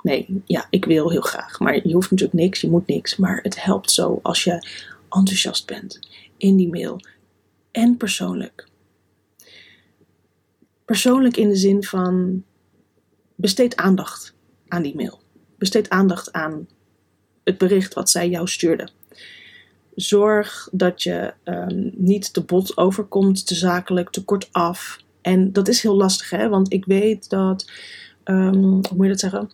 Nee, 0.06 0.42
ja, 0.44 0.66
ik 0.70 0.84
wil 0.84 1.10
heel 1.10 1.20
graag. 1.20 1.60
Maar 1.60 1.86
je 1.86 1.92
hoeft 1.92 2.10
natuurlijk 2.10 2.38
niks, 2.38 2.60
je 2.60 2.70
moet 2.70 2.86
niks. 2.86 3.16
Maar 3.16 3.38
het 3.42 3.62
helpt 3.62 3.90
zo 3.90 4.18
als 4.22 4.44
je 4.44 4.68
enthousiast 5.10 5.66
bent 5.66 6.08
in 6.36 6.56
die 6.56 6.68
mail. 6.68 7.00
En 7.70 7.96
persoonlijk. 7.96 8.68
Persoonlijk 10.84 11.36
in 11.36 11.48
de 11.48 11.56
zin 11.56 11.84
van 11.84 12.44
besteed 13.34 13.76
aandacht 13.76 14.34
aan 14.68 14.82
die 14.82 14.94
mail. 14.94 15.20
Besteed 15.58 15.90
aandacht 15.90 16.32
aan 16.32 16.68
het 17.44 17.58
bericht 17.58 17.94
wat 17.94 18.10
zij 18.10 18.28
jou 18.28 18.48
stuurde. 18.48 18.88
Zorg 19.94 20.68
dat 20.72 21.02
je 21.02 21.34
um, 21.44 21.92
niet 21.94 22.32
te 22.32 22.40
bot 22.40 22.76
overkomt, 22.76 23.46
te 23.46 23.54
zakelijk, 23.54 24.10
te 24.10 24.24
kort 24.24 24.48
af. 24.52 24.98
En 25.20 25.52
dat 25.52 25.68
is 25.68 25.82
heel 25.82 25.96
lastig, 25.96 26.30
hè? 26.30 26.48
want 26.48 26.72
ik 26.72 26.84
weet 26.84 27.28
dat, 27.28 27.70
um, 28.24 28.62
hoe 28.62 28.96
moet 28.96 29.04
je 29.04 29.08
dat 29.08 29.20
zeggen? 29.20 29.50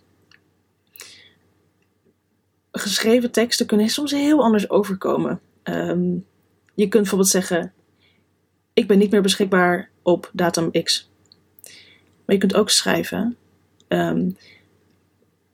Geschreven 2.73 3.31
teksten 3.31 3.67
kunnen 3.67 3.89
soms 3.89 4.11
heel 4.11 4.43
anders 4.43 4.71
overkomen. 4.71 5.41
Um, 5.65 6.27
je 6.75 6.89
kunt 6.89 7.03
bijvoorbeeld 7.03 7.31
zeggen: 7.31 7.73
Ik 8.73 8.87
ben 8.87 8.99
niet 8.99 9.11
meer 9.11 9.23
beschikbaar 9.23 9.91
op 10.03 10.31
datum 10.33 10.71
X. 10.83 11.11
Maar 12.25 12.35
je 12.35 12.39
kunt 12.39 12.55
ook 12.55 12.71
schrijven: 12.71 13.37
um, 13.89 14.37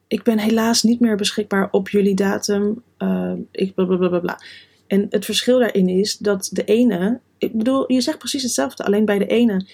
Ik 0.07 0.23
ben 0.23 0.39
helaas 0.39 0.83
niet 0.83 1.01
meer 1.01 1.17
beschikbaar 1.17 1.69
op 1.71 1.89
jullie 1.89 2.15
datum. 2.15 2.83
Uh, 2.99 3.33
ik 3.51 3.75
bla 3.75 3.85
bla 3.85 4.09
bla 4.09 4.19
bla. 4.19 4.41
En 4.87 5.07
het 5.11 5.25
verschil 5.25 5.59
daarin 5.59 5.89
is 5.89 6.19
dat 6.19 6.49
de 6.53 6.65
ene, 6.65 7.21
ik 7.39 7.53
bedoel, 7.53 7.93
je 7.93 8.01
zegt 8.01 8.19
precies 8.19 8.43
hetzelfde, 8.43 8.85
alleen 8.85 9.05
bij 9.05 9.19
de 9.19 9.27
ene 9.27 9.67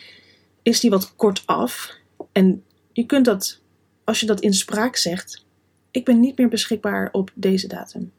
is 0.63 0.81
die 0.81 0.91
wat 0.91 1.17
kort 1.17 1.43
af. 1.47 1.97
En 2.33 2.63
je 2.93 3.07
kunt 3.07 3.25
dat, 3.25 3.61
als 4.05 4.21
je 4.21 4.27
dat 4.27 4.41
in 4.41 4.55
spraak 4.55 4.97
zegt, 4.97 5.44
ik 5.95 6.05
ben 6.05 6.21
niet 6.21 6.39
meer 6.39 6.49
beschikbaar 6.49 7.09
op 7.13 7.31
deze 7.35 7.67
datum. 7.67 8.13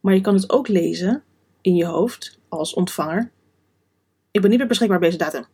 Maar 0.00 0.14
je 0.14 0.20
kan 0.20 0.34
het 0.34 0.50
ook 0.50 0.68
lezen 0.68 1.22
in 1.60 1.74
je 1.74 1.84
hoofd 1.84 2.38
als 2.48 2.74
ontvanger. 2.74 3.30
Ik 4.30 4.40
ben 4.40 4.50
niet 4.50 4.58
meer 4.58 4.68
beschikbaar 4.68 4.96
op 4.96 5.02
deze 5.02 5.16
datum. 5.16 5.44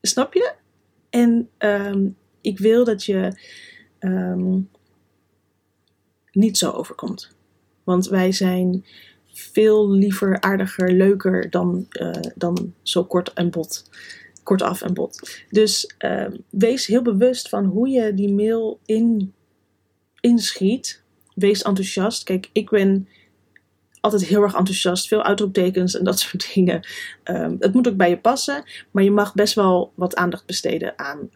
Snap 0.00 0.34
je? 0.34 0.54
En 1.10 1.48
um, 1.58 2.16
ik 2.40 2.58
wil 2.58 2.84
dat 2.84 3.04
je 3.04 3.40
um, 4.00 4.70
niet 6.32 6.58
zo 6.58 6.70
overkomt. 6.70 7.36
Want 7.84 8.08
wij 8.08 8.32
zijn 8.32 8.84
veel 9.26 9.90
liever 9.90 10.40
aardiger, 10.40 10.92
leuker 10.92 11.50
dan, 11.50 11.86
uh, 12.00 12.10
dan 12.34 12.74
zo 12.82 13.04
kort 13.04 13.32
en 13.32 13.50
bot 13.50 13.90
kortaf 14.42 14.82
en 14.82 14.94
bot. 14.94 15.42
Dus 15.50 15.94
uh, 15.98 16.26
wees 16.50 16.86
heel 16.86 17.02
bewust 17.02 17.48
van 17.48 17.64
hoe 17.64 17.88
je 17.88 18.14
die 18.14 18.32
mail 18.32 18.80
in, 18.84 19.32
inschiet. 20.20 21.02
Wees 21.34 21.62
enthousiast. 21.62 22.24
Kijk, 22.24 22.50
ik 22.52 22.70
ben 22.70 23.08
altijd 24.00 24.24
heel 24.24 24.42
erg 24.42 24.54
enthousiast. 24.54 25.08
Veel 25.08 25.22
uitroeptekens 25.22 25.98
en 25.98 26.04
dat 26.10 26.18
soort 26.18 26.54
dingen. 26.54 26.86
Um, 27.24 27.56
het 27.58 27.74
moet 27.74 27.88
ook 27.88 27.96
bij 27.96 28.10
je 28.10 28.18
passen. 28.18 28.64
Maar 28.90 29.04
je 29.04 29.10
mag 29.10 29.34
best 29.34 29.54
wel 29.54 29.92
wat 29.94 30.16
aandacht 30.16 30.46
besteden 30.46 30.98
aan, 30.98 31.30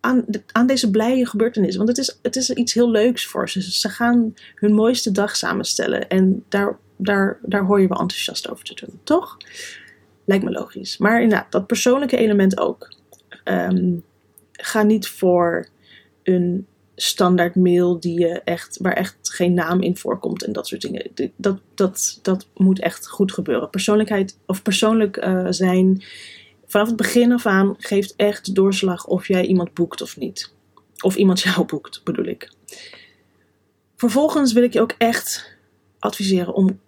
aan, 0.00 0.24
aan 0.52 0.66
deze 0.66 0.90
blije 0.90 1.26
gebeurtenissen. 1.26 1.84
Want 1.84 1.96
het 1.96 2.06
is, 2.06 2.18
het 2.22 2.36
is 2.36 2.50
iets 2.50 2.74
heel 2.74 2.90
leuks 2.90 3.26
voor 3.26 3.48
ze. 3.48 3.72
Ze 3.72 3.88
gaan 3.88 4.34
hun 4.54 4.74
mooiste 4.74 5.12
dag 5.12 5.36
samenstellen. 5.36 6.08
En 6.08 6.44
daar, 6.48 6.78
daar, 6.96 7.38
daar 7.42 7.64
hoor 7.64 7.80
je 7.80 7.88
wel 7.88 8.00
enthousiast 8.00 8.50
over 8.50 8.64
te 8.64 8.84
doen, 8.86 9.00
toch? 9.04 9.36
Lijkt 10.24 10.44
me 10.44 10.50
logisch. 10.50 10.98
Maar 10.98 11.46
dat 11.50 11.66
persoonlijke 11.66 12.16
element 12.16 12.58
ook. 12.58 12.94
Um, 13.44 14.04
ga 14.52 14.82
niet 14.82 15.08
voor 15.08 15.68
een 16.22 16.66
standaard 16.96 17.54
mail 17.54 18.00
die 18.00 18.18
je 18.18 18.40
echt, 18.44 18.78
waar 18.80 18.92
echt 18.92 19.16
geen 19.22 19.54
naam 19.54 19.82
in 19.82 19.96
voorkomt 19.96 20.44
en 20.44 20.52
dat 20.52 20.66
soort 20.66 20.80
dingen. 20.80 21.10
Dat, 21.36 21.60
dat, 21.74 22.18
dat 22.22 22.46
moet 22.54 22.80
echt 22.80 23.08
goed 23.08 23.32
gebeuren. 23.32 23.70
Persoonlijkheid 23.70 24.38
of 24.46 24.62
persoonlijk 24.62 25.16
uh, 25.16 25.46
zijn 25.50 26.02
vanaf 26.66 26.86
het 26.86 26.96
begin 26.96 27.32
af 27.32 27.46
aan 27.46 27.74
geeft 27.78 28.14
echt 28.16 28.54
doorslag 28.54 29.06
of 29.06 29.28
jij 29.28 29.46
iemand 29.46 29.74
boekt 29.74 30.02
of 30.02 30.16
niet. 30.16 30.52
Of 31.00 31.16
iemand 31.16 31.40
jou 31.48 31.66
boekt, 31.66 32.00
bedoel 32.04 32.26
ik. 32.26 32.50
Vervolgens 33.96 34.52
wil 34.52 34.62
ik 34.62 34.72
je 34.72 34.80
ook 34.80 34.94
echt 34.98 35.56
adviseren 35.98 36.54
om 36.54 36.80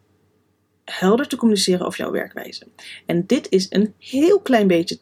helder 0.85 1.29
te 1.29 1.37
communiceren 1.37 1.87
over 1.87 1.99
jouw 1.99 2.11
werkwijze. 2.11 2.67
En 3.07 3.27
dit 3.27 3.47
is 3.51 3.67
een 3.71 3.95
heel 3.99 4.41
klein 4.41 4.67
beetje 4.67 4.99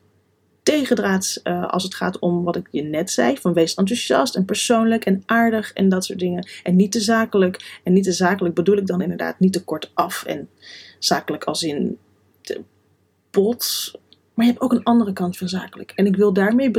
tegendraads 0.66 1.40
uh, 1.44 1.68
als 1.68 1.82
het 1.82 1.94
gaat 1.94 2.18
om 2.18 2.44
wat 2.44 2.56
ik 2.56 2.68
je 2.70 2.82
net 2.82 3.10
zei. 3.10 3.36
Van 3.36 3.52
wees 3.52 3.74
enthousiast 3.74 4.36
en 4.36 4.44
persoonlijk 4.44 5.04
en 5.04 5.22
aardig 5.26 5.72
en 5.72 5.88
dat 5.88 6.04
soort 6.04 6.18
dingen. 6.18 6.48
En 6.62 6.76
niet 6.76 6.92
te 6.92 7.00
zakelijk. 7.00 7.80
En 7.84 7.92
niet 7.92 8.04
te 8.04 8.12
zakelijk 8.12 8.54
bedoel 8.54 8.76
ik 8.76 8.86
dan 8.86 9.00
inderdaad 9.00 9.40
niet 9.40 9.52
te 9.52 9.64
kort 9.64 9.90
af. 9.94 10.24
En 10.24 10.48
zakelijk 10.98 11.44
als 11.44 11.62
in 11.62 11.98
te. 12.40 12.60
Maar 14.34 14.44
je 14.44 14.50
hebt 14.50 14.60
ook 14.60 14.72
een 14.72 14.82
andere 14.82 15.12
kant 15.12 15.38
van 15.38 15.48
zakelijk. 15.48 15.92
En 15.94 16.06
ik 16.06 16.16
wil 16.16 16.32
daarmee 16.32 16.70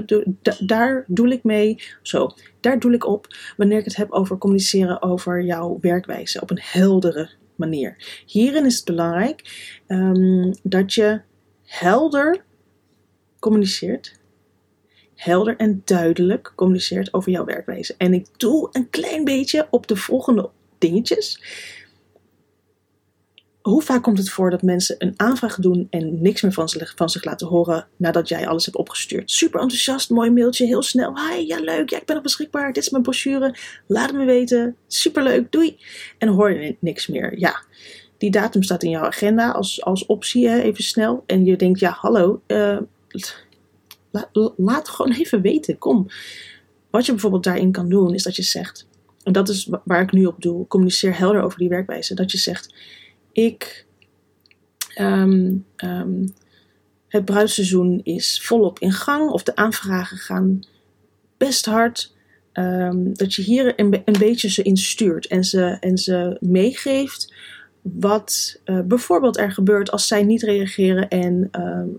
da 0.41 0.55
daar 0.59 1.03
doe 1.07 1.31
ik 1.31 1.43
mee, 1.43 1.83
zo, 2.01 2.29
daar 2.59 2.79
doe 2.79 2.93
ik 2.93 3.05
op 3.05 3.27
wanneer 3.57 3.77
ik 3.77 3.85
het 3.85 3.95
heb 3.95 4.11
over 4.11 4.37
communiceren 4.37 5.01
over 5.01 5.43
jouw 5.43 5.77
werkwijze 5.81 6.41
op 6.41 6.49
een 6.49 6.61
heldere 6.61 7.29
manier. 7.55 8.23
Hierin 8.25 8.65
is 8.65 8.75
het 8.75 8.85
belangrijk 8.85 9.41
um, 9.87 10.53
dat 10.63 10.93
je 10.93 11.21
helder 11.63 12.45
communiceert. 13.47 14.19
Helder 15.15 15.55
en 15.55 15.81
duidelijk 15.85 16.53
communiceert 16.55 17.13
over 17.13 17.31
jouw 17.31 17.45
werkwijze. 17.45 17.95
En 17.97 18.13
ik 18.13 18.27
doe 18.37 18.69
een 18.71 18.89
klein 18.89 19.23
beetje 19.23 19.67
op 19.69 19.87
de 19.87 19.95
volgende 19.95 20.49
dingetjes 20.77 21.39
hoe 23.69 23.81
vaak 23.81 24.03
komt 24.03 24.17
het 24.17 24.29
voor 24.29 24.49
dat 24.49 24.61
mensen 24.61 24.95
een 24.99 25.13
aanvraag 25.15 25.55
doen 25.55 25.87
en 25.89 26.21
niks 26.21 26.41
meer 26.41 26.53
van, 26.53 26.69
zich, 26.69 26.93
van 26.95 27.09
zich 27.09 27.23
laten 27.23 27.47
horen 27.47 27.87
nadat 27.97 28.27
jij 28.27 28.47
alles 28.47 28.65
hebt 28.65 28.77
opgestuurd? 28.77 29.31
Super 29.31 29.61
enthousiast, 29.61 30.09
mooi 30.09 30.31
mailtje, 30.31 30.65
heel 30.65 30.81
snel. 30.81 31.13
Hi, 31.17 31.47
ja 31.47 31.59
leuk, 31.59 31.89
ja, 31.89 31.97
ik 31.97 32.05
ben 32.05 32.15
nog 32.15 32.23
beschikbaar, 32.23 32.73
dit 32.73 32.83
is 32.83 32.89
mijn 32.89 33.03
brochure, 33.03 33.55
laat 33.87 34.07
het 34.07 34.15
me 34.15 34.25
weten, 34.25 34.75
superleuk, 34.87 35.51
doei. 35.51 35.77
En 36.17 36.27
hoor 36.27 36.51
je 36.51 36.75
niks 36.79 37.07
meer. 37.07 37.39
Ja, 37.39 37.63
die 38.17 38.31
datum 38.31 38.63
staat 38.63 38.83
in 38.83 38.89
jouw 38.89 39.03
agenda 39.03 39.51
als, 39.51 39.83
als 39.83 40.05
optie, 40.05 40.49
hè, 40.49 40.61
even 40.61 40.83
snel. 40.83 41.23
En 41.25 41.45
je 41.45 41.55
denkt, 41.55 41.79
ja 41.79 41.91
hallo, 41.91 42.41
uh, 42.47 42.77
la, 44.11 44.29
laat 44.57 44.89
gewoon 44.89 45.11
even 45.11 45.41
weten, 45.41 45.77
kom. 45.77 46.07
Wat 46.89 47.05
je 47.05 47.11
bijvoorbeeld 47.11 47.43
daarin 47.43 47.71
kan 47.71 47.89
doen, 47.89 48.13
is 48.13 48.23
dat 48.23 48.35
je 48.35 48.43
zegt, 48.43 48.87
en 49.23 49.33
dat 49.33 49.49
is 49.49 49.69
waar 49.83 50.01
ik 50.01 50.11
nu 50.11 50.25
op 50.25 50.41
doe, 50.41 50.67
communiceer 50.67 51.17
helder 51.17 51.41
over 51.41 51.59
die 51.59 51.69
werkwijze, 51.69 52.15
dat 52.15 52.31
je 52.31 52.37
zegt 52.37 52.73
ik. 53.31 53.85
Um, 54.99 55.65
um, 55.77 56.33
het 57.07 57.25
bruidseizoen 57.25 57.99
is 58.03 58.41
volop 58.43 58.79
in 58.79 58.91
gang, 58.91 59.29
of 59.29 59.43
de 59.43 59.55
aanvragen 59.55 60.17
gaan 60.17 60.59
best 61.37 61.65
hard. 61.65 62.15
Um, 62.53 63.13
dat 63.13 63.33
je 63.33 63.41
hier 63.41 63.73
een, 63.75 64.03
beetje 64.19 64.49
ze 64.49 64.63
in 64.63 64.77
stuurt 64.77 65.27
en 65.27 65.43
ze, 65.43 65.77
en 65.79 65.97
ze 65.97 66.37
meegeeft 66.39 67.33
wat 67.81 68.59
uh, 68.65 68.79
bijvoorbeeld 68.81 69.37
er 69.37 69.51
gebeurt 69.51 69.91
als 69.91 70.07
zij 70.07 70.23
niet 70.23 70.43
reageren. 70.43 71.07
En, 71.07 71.49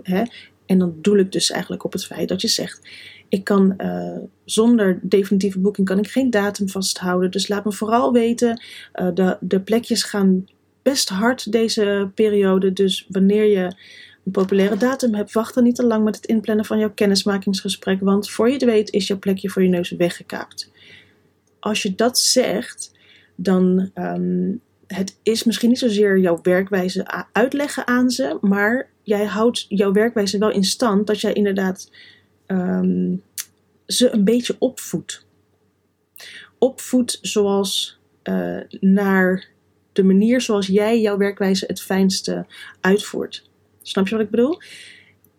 hè, 0.02 0.22
en 0.68 0.78
dan 0.78 0.98
doe 1.00 1.18
ik 1.18 1.32
dus 1.32 1.50
eigenlijk 1.50 1.84
op 1.84 1.92
het 1.92 2.04
feit 2.04 2.28
dat 2.28 2.40
je 2.40 2.48
zegt: 2.48 2.88
ik 3.28 3.44
kan 3.44 3.74
uh, 3.78 4.18
zonder 4.44 4.98
definitieve 5.02 5.58
boeking 5.58 5.86
kan 5.86 5.98
ik 5.98 6.08
geen 6.08 6.30
datum 6.30 6.68
vasthouden. 6.68 7.30
Dus 7.30 7.48
laat 7.48 7.64
me 7.64 7.72
vooral 7.72 8.12
weten. 8.12 8.62
Uh, 8.94 9.08
de, 9.14 9.36
de 9.40 9.60
plekjes 9.60 10.02
gaan 10.02 10.46
best 10.82 11.08
hard 11.08 11.52
deze 11.52 12.10
periode. 12.14 12.72
Dus 12.72 13.06
wanneer 13.08 13.44
je 13.44 13.64
een 14.24 14.32
populaire 14.32 14.76
datum 14.76 15.14
hebt, 15.14 15.32
wacht 15.32 15.54
dan 15.54 15.64
niet 15.64 15.74
te 15.74 15.86
lang 15.86 16.04
met 16.04 16.16
het 16.16 16.26
inplannen 16.26 16.64
van 16.64 16.78
jouw 16.78 16.92
kennismakingsgesprek. 16.94 18.00
Want 18.00 18.30
voor 18.30 18.46
je 18.46 18.52
het 18.52 18.64
weet 18.64 18.90
is 18.90 19.06
jouw 19.06 19.18
plekje 19.18 19.50
voor 19.50 19.62
je 19.62 19.68
neus 19.68 19.90
weggekaapt. 19.90 20.70
Als 21.60 21.82
je 21.82 21.94
dat 21.94 22.18
zegt, 22.18 22.92
dan 23.34 23.90
um, 23.94 24.60
het 24.86 25.18
is 25.22 25.44
misschien 25.44 25.68
niet 25.68 25.78
zozeer 25.78 26.18
jouw 26.18 26.38
werkwijze 26.42 27.26
uitleggen 27.32 27.86
aan 27.86 28.10
ze, 28.10 28.38
maar 28.40 28.90
jij 29.08 29.24
houdt 29.24 29.66
jouw 29.68 29.92
werkwijze 29.92 30.38
wel 30.38 30.50
in 30.50 30.64
stand 30.64 31.06
dat 31.06 31.20
jij 31.20 31.32
inderdaad 31.32 31.90
um, 32.46 33.22
ze 33.86 34.10
een 34.10 34.24
beetje 34.24 34.56
opvoedt. 34.58 35.26
Opvoedt 36.58 37.18
zoals 37.22 37.98
uh, 38.24 38.60
naar 38.80 39.48
de 39.92 40.02
manier 40.02 40.40
zoals 40.40 40.66
jij 40.66 41.00
jouw 41.00 41.16
werkwijze 41.16 41.64
het 41.66 41.80
fijnste 41.80 42.46
uitvoert. 42.80 43.50
Snap 43.82 44.08
je 44.08 44.14
wat 44.14 44.24
ik 44.24 44.30
bedoel? 44.30 44.58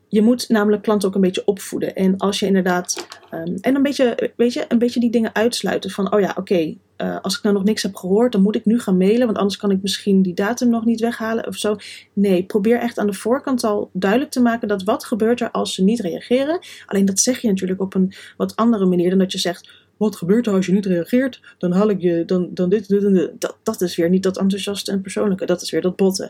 Je 0.10 0.22
moet 0.22 0.50
namelijk 0.50 0.84
klanten 0.84 1.08
ook 1.10 1.16
een 1.16 1.22
beetje 1.22 1.46
opvoeden. 1.46 1.96
En 1.96 2.18
als 2.18 2.40
je 2.40 2.46
inderdaad. 2.46 3.08
ehm, 3.30 3.56
en 3.62 3.76
een 3.76 3.82
beetje, 3.82 4.32
weet 4.36 4.54
je, 4.54 4.66
een 4.68 4.78
beetje 4.78 5.00
die 5.00 5.12
dingen 5.12 5.36
uitsluiten. 5.36 5.90
Van, 5.90 6.14
oh 6.14 6.20
ja, 6.20 6.34
oké, 6.36 6.76
eh, 6.96 7.18
als 7.22 7.38
ik 7.38 7.44
nou 7.44 7.56
nog 7.56 7.64
niks 7.64 7.84
heb 7.84 7.96
gehoord, 7.96 8.32
dan 8.32 8.42
moet 8.42 8.56
ik 8.56 8.66
nu 8.66 8.80
gaan 8.80 8.98
mailen. 8.98 9.26
Want 9.26 9.38
anders 9.38 9.58
kan 9.58 9.72
ik 9.72 9.82
misschien 9.82 10.22
die 10.22 10.34
datum 10.34 10.70
nog 10.70 10.86
niet 10.86 11.00
weghalen 11.00 11.48
of 11.48 11.56
zo. 11.56 11.76
Nee, 12.14 12.44
probeer 12.44 12.80
echt 12.80 12.98
aan 12.98 13.08
de 13.08 13.14
voorkant 13.14 13.64
al 13.64 13.90
duidelijk 13.94 14.32
te 14.32 14.42
maken 14.42 14.68
dat 14.68 14.84
wat 14.84 15.06
gebeurt 15.06 15.42
er 15.42 15.52
als 15.52 15.74
ze 15.74 15.84
niet 15.84 16.00
reageren. 16.00 16.60
Alleen 16.86 17.06
dat 17.06 17.20
zeg 17.20 17.40
je 17.40 17.48
natuurlijk 17.48 17.82
op 17.82 17.94
een 17.94 18.14
wat 18.38 18.56
andere 18.56 18.86
manier 18.86 19.10
dan 19.10 19.20
dat 19.20 19.32
je 19.32 19.38
zegt. 19.38 19.88
Wat 20.00 20.16
gebeurt 20.16 20.48
er 20.48 20.54
als 20.54 20.66
je 20.66 20.72
niet 20.72 20.86
reageert? 20.86 21.42
Dan 21.58 21.72
haal 21.72 21.90
ik 21.90 22.02
je, 22.02 22.26
dan, 22.26 22.50
dan 22.54 22.70
dit, 22.70 22.88
dit 22.88 23.04
en 23.04 23.14
dit. 23.14 23.32
Dat, 23.42 23.58
dat 23.64 23.82
is 23.82 23.96
weer 23.96 24.10
niet 24.10 24.24
dat 24.24 24.38
enthousiaste 24.38 24.92
en 24.92 25.02
persoonlijke. 25.02 25.46
Dat 25.46 25.62
is 25.62 25.72
weer 25.72 25.82
dat 25.82 25.96
botten. 25.96 26.30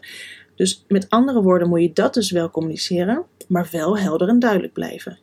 Dus 0.55 0.85
met 0.87 1.09
andere 1.09 1.41
woorden 1.41 1.69
moet 1.69 1.81
je 1.81 1.93
dat 1.93 2.13
dus 2.13 2.31
wel 2.31 2.51
communiceren, 2.51 3.25
maar 3.47 3.67
wel 3.71 3.97
helder 3.97 4.27
en 4.27 4.39
duidelijk 4.39 4.73
blijven. 4.73 5.19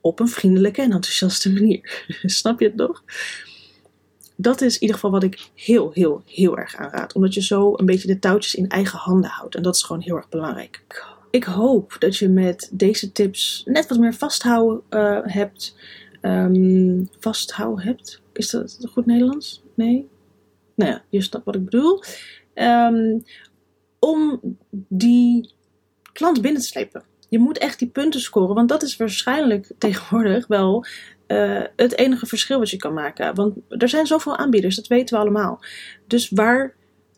Op 0.00 0.20
een 0.20 0.28
vriendelijke 0.28 0.82
en 0.82 0.92
enthousiaste 0.92 1.52
manier. 1.52 2.04
Snap 2.22 2.60
je 2.60 2.66
het 2.66 2.76
nog? 2.76 3.02
Dat 4.36 4.60
is 4.60 4.74
in 4.74 4.80
ieder 4.80 4.94
geval 4.94 5.10
wat 5.10 5.22
ik 5.22 5.48
heel, 5.54 5.90
heel, 5.92 6.22
heel 6.26 6.58
erg 6.58 6.76
aanraad. 6.76 7.12
Omdat 7.12 7.34
je 7.34 7.42
zo 7.42 7.72
een 7.76 7.86
beetje 7.86 8.08
de 8.08 8.18
touwtjes 8.18 8.54
in 8.54 8.68
eigen 8.68 8.98
handen 8.98 9.30
houdt. 9.30 9.54
En 9.54 9.62
dat 9.62 9.74
is 9.74 9.82
gewoon 9.82 10.02
heel 10.02 10.16
erg 10.16 10.28
belangrijk. 10.28 10.82
Ik 11.30 11.44
hoop 11.44 11.96
dat 11.98 12.16
je 12.16 12.28
met 12.28 12.70
deze 12.72 13.12
tips 13.12 13.62
net 13.64 13.88
wat 13.88 13.98
meer 13.98 14.14
vasthouden 14.14 14.82
eh, 14.88 15.18
hebt. 15.22 15.76
Ehm, 16.24 17.04
vasthouden 17.18 17.84
hebt? 17.84 18.22
Is 18.32 18.50
dat 18.50 18.78
goed 18.90 19.06
Nederlands? 19.06 19.62
Nee? 19.74 20.08
Nou 20.74 20.90
ja, 20.90 21.04
je 21.08 21.22
snapt 21.22 21.44
wat 21.44 21.54
ik 21.54 21.64
bedoel. 21.64 22.02
Ehm, 22.54 23.18
om 23.98 24.40
die 24.88 25.50
klant 26.12 26.40
binnen 26.40 26.60
te 26.60 26.66
slepen. 26.66 27.02
Je 27.28 27.38
moet 27.38 27.58
echt 27.58 27.78
die 27.78 27.88
punten 27.88 28.20
scoren, 28.20 28.54
want 28.54 28.68
dat 28.68 28.82
is 28.82 28.96
waarschijnlijk 28.96 29.72
tegenwoordig 29.78 30.46
wel 30.46 30.84
eh, 31.26 31.62
het 31.76 31.98
enige 31.98 32.26
verschil 32.26 32.58
wat 32.58 32.70
je 32.70 32.76
kan 32.76 32.94
maken. 32.94 33.34
Want 33.34 33.56
er 33.68 33.88
zijn 33.88 34.06
zoveel 34.06 34.36
aanbieders, 34.36 34.76
dat 34.76 34.86
weten 34.86 35.16
we 35.16 35.22
allemaal. 35.22 35.60
Dus 36.06 36.30
waar, 36.30 36.74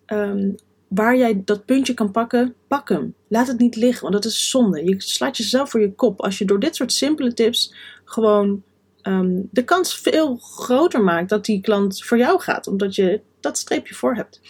ehm, 0.07 0.51
waar 0.89 1.17
jij 1.17 1.43
dat 1.45 1.65
puntje 1.65 1.95
kan 1.95 2.11
pakken, 2.11 2.55
pak 2.69 2.89
hem. 2.89 3.15
Laat 3.29 3.47
het 3.47 3.59
niet 3.59 3.77
liggen, 3.77 4.03
want 4.03 4.15
dat 4.15 4.25
is 4.25 4.51
zonde. 4.51 4.85
Je 4.85 4.95
slaat 4.99 5.37
jezelf 5.37 5.71
voor 5.71 5.81
je 5.81 5.95
kop 5.95 6.21
als 6.21 6.39
je 6.39 6.45
door 6.45 6.61
dit 6.61 6.77
soort 6.77 6.93
simpele 6.93 7.35
tips 7.35 7.75
gewoon 8.05 8.63
ehm, 9.07 9.43
de 9.51 9.65
kans 9.65 9.99
veel 9.99 10.37
groter 10.37 11.01
maakt 11.01 11.29
dat 11.29 11.45
die 11.45 11.61
klant 11.61 12.05
voor 12.05 12.19
jou 12.19 12.41
gaat, 12.41 12.67
omdat 12.67 12.95
je 12.95 13.21
dat 13.41 13.59
streepje 13.59 13.95
voor 13.95 14.15
hebt. 14.15 14.41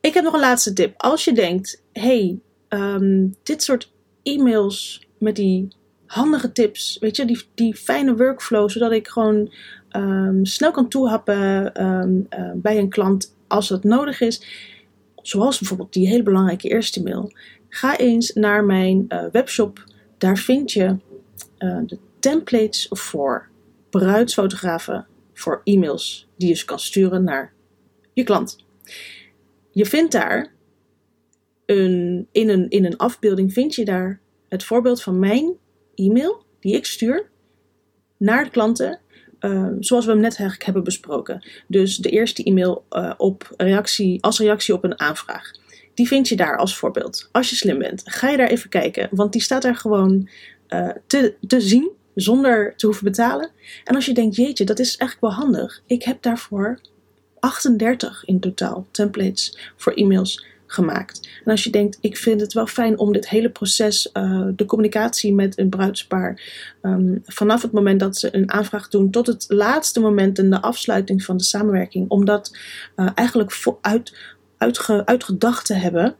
Ik 0.00 0.14
heb 0.14 0.24
nog 0.24 0.32
een 0.32 0.40
laatste 0.40 0.72
tip. 0.72 0.94
Als 0.96 1.24
je 1.24 1.32
denkt, 1.32 1.82
hey, 1.92 2.38
ehm, 2.68 3.26
dit 3.42 3.62
soort 3.62 3.92
e-mails 4.22 5.06
met 5.18 5.36
die 5.36 5.68
handige 6.06 6.52
tips, 6.52 6.96
weet 7.00 7.16
je, 7.16 7.24
die, 7.24 7.42
die 7.54 7.74
fijne 7.74 8.16
workflow, 8.16 8.70
zodat 8.70 8.92
ik 8.92 9.08
gewoon 9.08 9.52
ehm, 9.88 10.44
snel 10.44 10.70
kan 10.70 10.88
toehappen 10.88 11.74
eh, 11.74 12.50
bij 12.54 12.78
een 12.78 12.88
klant 12.88 13.34
als 13.46 13.68
dat 13.68 13.84
nodig 13.84 14.20
is. 14.20 14.42
Zoals 15.22 15.58
bijvoorbeeld 15.58 15.92
die 15.92 16.08
hele 16.08 16.22
belangrijke 16.22 16.68
eerste 16.68 17.02
mail. 17.02 17.32
Ga 17.68 17.96
eens 17.96 18.32
naar 18.32 18.64
mijn 18.64 19.04
eh, 19.08 19.24
webshop. 19.32 19.84
Daar 20.18 20.36
vind 20.36 20.72
je 20.72 20.96
eh, 21.58 21.78
de 21.86 21.98
templates 22.18 22.86
voor 22.90 23.47
bruidsfotografen 23.90 25.06
voor 25.32 25.60
e-mails 25.64 26.28
die 26.36 26.56
je 26.56 26.64
kan 26.64 26.78
sturen 26.78 27.24
naar 27.24 27.52
je 28.12 28.22
klant. 28.24 28.64
Je 29.70 29.86
vindt 29.86 30.12
daar 30.12 30.52
een, 31.66 32.28
in, 32.32 32.48
een, 32.48 32.68
in 32.68 32.84
een 32.84 32.96
afbeelding 32.96 33.52
vind 33.52 33.74
je 33.74 33.84
daar 33.84 34.20
het 34.48 34.64
voorbeeld 34.64 35.02
van 35.02 35.18
mijn 35.18 35.56
e-mail 35.94 36.44
die 36.60 36.74
ik 36.74 36.84
stuur 36.84 37.30
naar 38.16 38.44
de 38.44 38.50
klanten. 38.50 39.00
uh, 39.40 39.68
zoals 39.80 40.04
we 40.04 40.10
hem 40.10 40.20
net 40.20 40.32
eigenlijk 40.32 40.64
hebben 40.64 40.84
besproken. 40.84 41.48
Dus 41.66 41.96
de 41.96 42.10
eerste 42.10 42.42
e-mail 42.42 42.84
uh, 42.90 43.14
op 43.16 43.54
reactie, 43.56 44.22
als 44.22 44.38
reactie 44.38 44.74
op 44.74 44.84
een 44.84 45.00
aanvraag. 45.00 45.50
Die 45.94 46.06
vind 46.06 46.28
je 46.28 46.36
daar 46.36 46.56
als 46.56 46.76
voorbeeld. 46.76 47.28
Als 47.32 47.50
je 47.50 47.56
slim 47.56 47.78
bent, 47.78 48.02
ga 48.04 48.28
je 48.28 48.36
daar 48.36 48.48
even 48.48 48.70
kijken. 48.70 49.08
Want 49.10 49.32
die 49.32 49.42
staat 49.42 49.62
daar 49.62 49.76
gewoon 49.76 50.28
uh, 50.68 50.90
te, 51.06 51.34
te 51.46 51.60
zien 51.60 51.90
zonder 52.20 52.74
te 52.76 52.86
hoeven 52.86 53.04
betalen. 53.04 53.50
En 53.84 53.94
als 53.94 54.06
je 54.06 54.14
denkt, 54.14 54.36
jeetje, 54.36 54.64
dat 54.64 54.78
is 54.78 54.96
eigenlijk 54.96 55.34
wel 55.34 55.44
handig. 55.44 55.82
Ik 55.86 56.02
heb 56.02 56.22
daarvoor 56.22 56.80
38 57.40 58.24
in 58.24 58.40
totaal 58.40 58.86
templates 58.90 59.72
voor 59.76 59.92
e-mails 59.92 60.46
gemaakt. 60.66 61.28
En 61.44 61.50
als 61.50 61.64
je 61.64 61.70
denkt, 61.70 61.98
ik 62.00 62.16
vind 62.16 62.40
het 62.40 62.52
wel 62.52 62.66
fijn 62.66 62.98
om 62.98 63.12
dit 63.12 63.28
hele 63.28 63.50
proces, 63.50 64.10
uh, 64.12 64.46
de 64.56 64.64
communicatie 64.64 65.34
met 65.34 65.58
een 65.58 65.68
bruidspaar, 65.68 66.42
um, 66.82 67.22
vanaf 67.24 67.62
het 67.62 67.72
moment 67.72 68.00
dat 68.00 68.16
ze 68.16 68.36
een 68.36 68.52
aanvraag 68.52 68.88
doen 68.88 69.10
tot 69.10 69.26
het 69.26 69.44
laatste 69.48 70.00
moment 70.00 70.38
in 70.38 70.50
de 70.50 70.60
afsluiting 70.60 71.24
van 71.24 71.36
de 71.36 71.42
samenwerking, 71.42 72.08
om 72.08 72.24
dat 72.24 72.56
uh, 72.96 73.08
eigenlijk 73.14 73.78
uit, 73.80 74.14
uitge, 74.56 75.06
uitgedacht 75.06 75.66
te 75.66 75.74
hebben, 75.74 76.16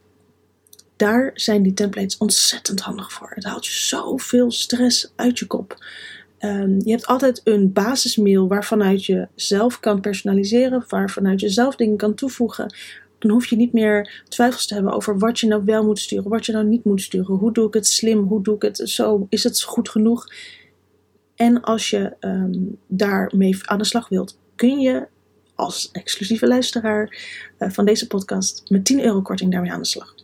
daar 0.99 1.31
zijn 1.33 1.63
die 1.63 1.73
templates 1.73 2.17
ontzettend 2.17 2.79
handig 2.79 3.11
voor. 3.11 3.31
Het 3.35 3.43
haalt 3.43 3.65
je 3.65 3.71
zoveel 3.71 4.51
stress 4.51 5.13
uit 5.15 5.39
je 5.39 5.47
kop. 5.47 5.85
Um, 6.39 6.79
je 6.83 6.91
hebt 6.91 7.05
altijd 7.05 7.41
een 7.43 7.73
basismail 7.73 8.47
waarvanuit 8.47 9.05
je 9.05 9.27
zelf 9.35 9.79
kan 9.79 10.01
personaliseren, 10.01 10.85
waarvanuit 10.87 11.39
je 11.39 11.49
zelf 11.49 11.75
dingen 11.75 11.97
kan 11.97 12.13
toevoegen. 12.13 12.73
Dan 13.19 13.31
hoef 13.31 13.45
je 13.45 13.55
niet 13.55 13.73
meer 13.73 14.23
twijfels 14.27 14.67
te 14.67 14.73
hebben 14.73 14.93
over 14.93 15.19
wat 15.19 15.39
je 15.39 15.47
nou 15.47 15.63
wel 15.65 15.85
moet 15.85 15.99
sturen, 15.99 16.29
wat 16.29 16.45
je 16.45 16.51
nou 16.51 16.65
niet 16.65 16.83
moet 16.83 17.01
sturen. 17.01 17.35
Hoe 17.35 17.53
doe 17.53 17.67
ik 17.67 17.73
het 17.73 17.87
slim? 17.87 18.23
Hoe 18.23 18.43
doe 18.43 18.55
ik 18.55 18.61
het 18.61 18.77
zo? 18.83 19.25
Is 19.29 19.43
het 19.43 19.63
goed 19.63 19.89
genoeg? 19.89 20.27
En 21.35 21.61
als 21.61 21.89
je 21.89 22.15
um, 22.19 22.77
daarmee 22.87 23.57
aan 23.61 23.77
de 23.77 23.85
slag 23.85 24.09
wilt, 24.09 24.37
kun 24.55 24.79
je 24.79 25.07
als 25.55 25.89
exclusieve 25.91 26.47
luisteraar 26.47 27.17
uh, 27.59 27.69
van 27.69 27.85
deze 27.85 28.07
podcast 28.07 28.69
met 28.69 28.85
10 28.85 29.03
euro 29.03 29.21
korting 29.21 29.51
daarmee 29.51 29.71
aan 29.71 29.81
de 29.81 29.87
slag. 29.87 30.15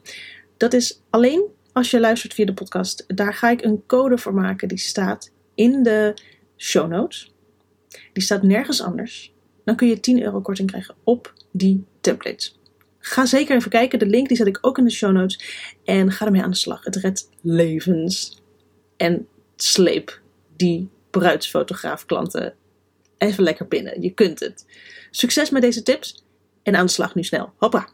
Dat 0.58 0.74
is 0.74 1.02
alleen 1.10 1.44
als 1.74 1.92
je 1.92 2.00
luistert 2.00 2.34
via 2.34 2.46
de 2.46 2.54
podcast. 2.54 3.04
Daar 3.08 3.34
ga 3.34 3.50
ik 3.50 3.64
een 3.64 3.84
code 3.86 4.18
voor 4.18 4.34
maken 4.34 4.68
die 4.68 4.78
staat 4.78 5.32
in 5.56 5.84
de 5.84 6.14
show 6.58 6.90
notes. 6.90 7.34
Die 8.14 8.24
staat 8.24 8.44
nergens 8.44 8.82
anders. 8.82 9.34
Dan 9.64 9.76
kun 9.76 9.88
je 9.88 10.00
10 10.00 10.22
euro 10.22 10.42
korting 10.42 10.70
krijgen 10.70 10.96
op 11.04 11.34
die 11.52 11.86
templates. 12.02 12.60
Ga 13.00 13.26
zeker 13.26 13.56
even 13.56 13.70
kijken. 13.70 14.00
De 14.00 14.06
link 14.06 14.28
die 14.28 14.38
zet 14.38 14.48
ik 14.48 14.58
ook 14.62 14.78
in 14.78 14.84
de 14.84 14.92
show 14.92 15.12
notes. 15.12 15.40
En 15.84 16.12
ga 16.12 16.26
ermee 16.26 16.42
aan 16.42 16.50
de 16.50 16.56
slag. 16.56 16.84
Het 16.84 16.96
redt 16.96 17.30
levens. 17.42 18.42
En 18.98 19.28
sleep 19.56 20.22
die 20.56 20.90
bruidsfotograaf 21.10 22.06
klanten 22.06 22.54
even 23.18 23.44
lekker 23.44 23.68
binnen. 23.68 24.02
Je 24.02 24.10
kunt 24.10 24.40
het. 24.40 24.66
Succes 25.12 25.50
met 25.50 25.62
deze 25.62 25.84
tips. 25.84 26.24
En 26.64 26.76
aan 26.76 26.86
de 26.86 26.92
slag 26.92 27.16
nu 27.16 27.24
snel. 27.24 27.54
Hoppa! 27.58 27.90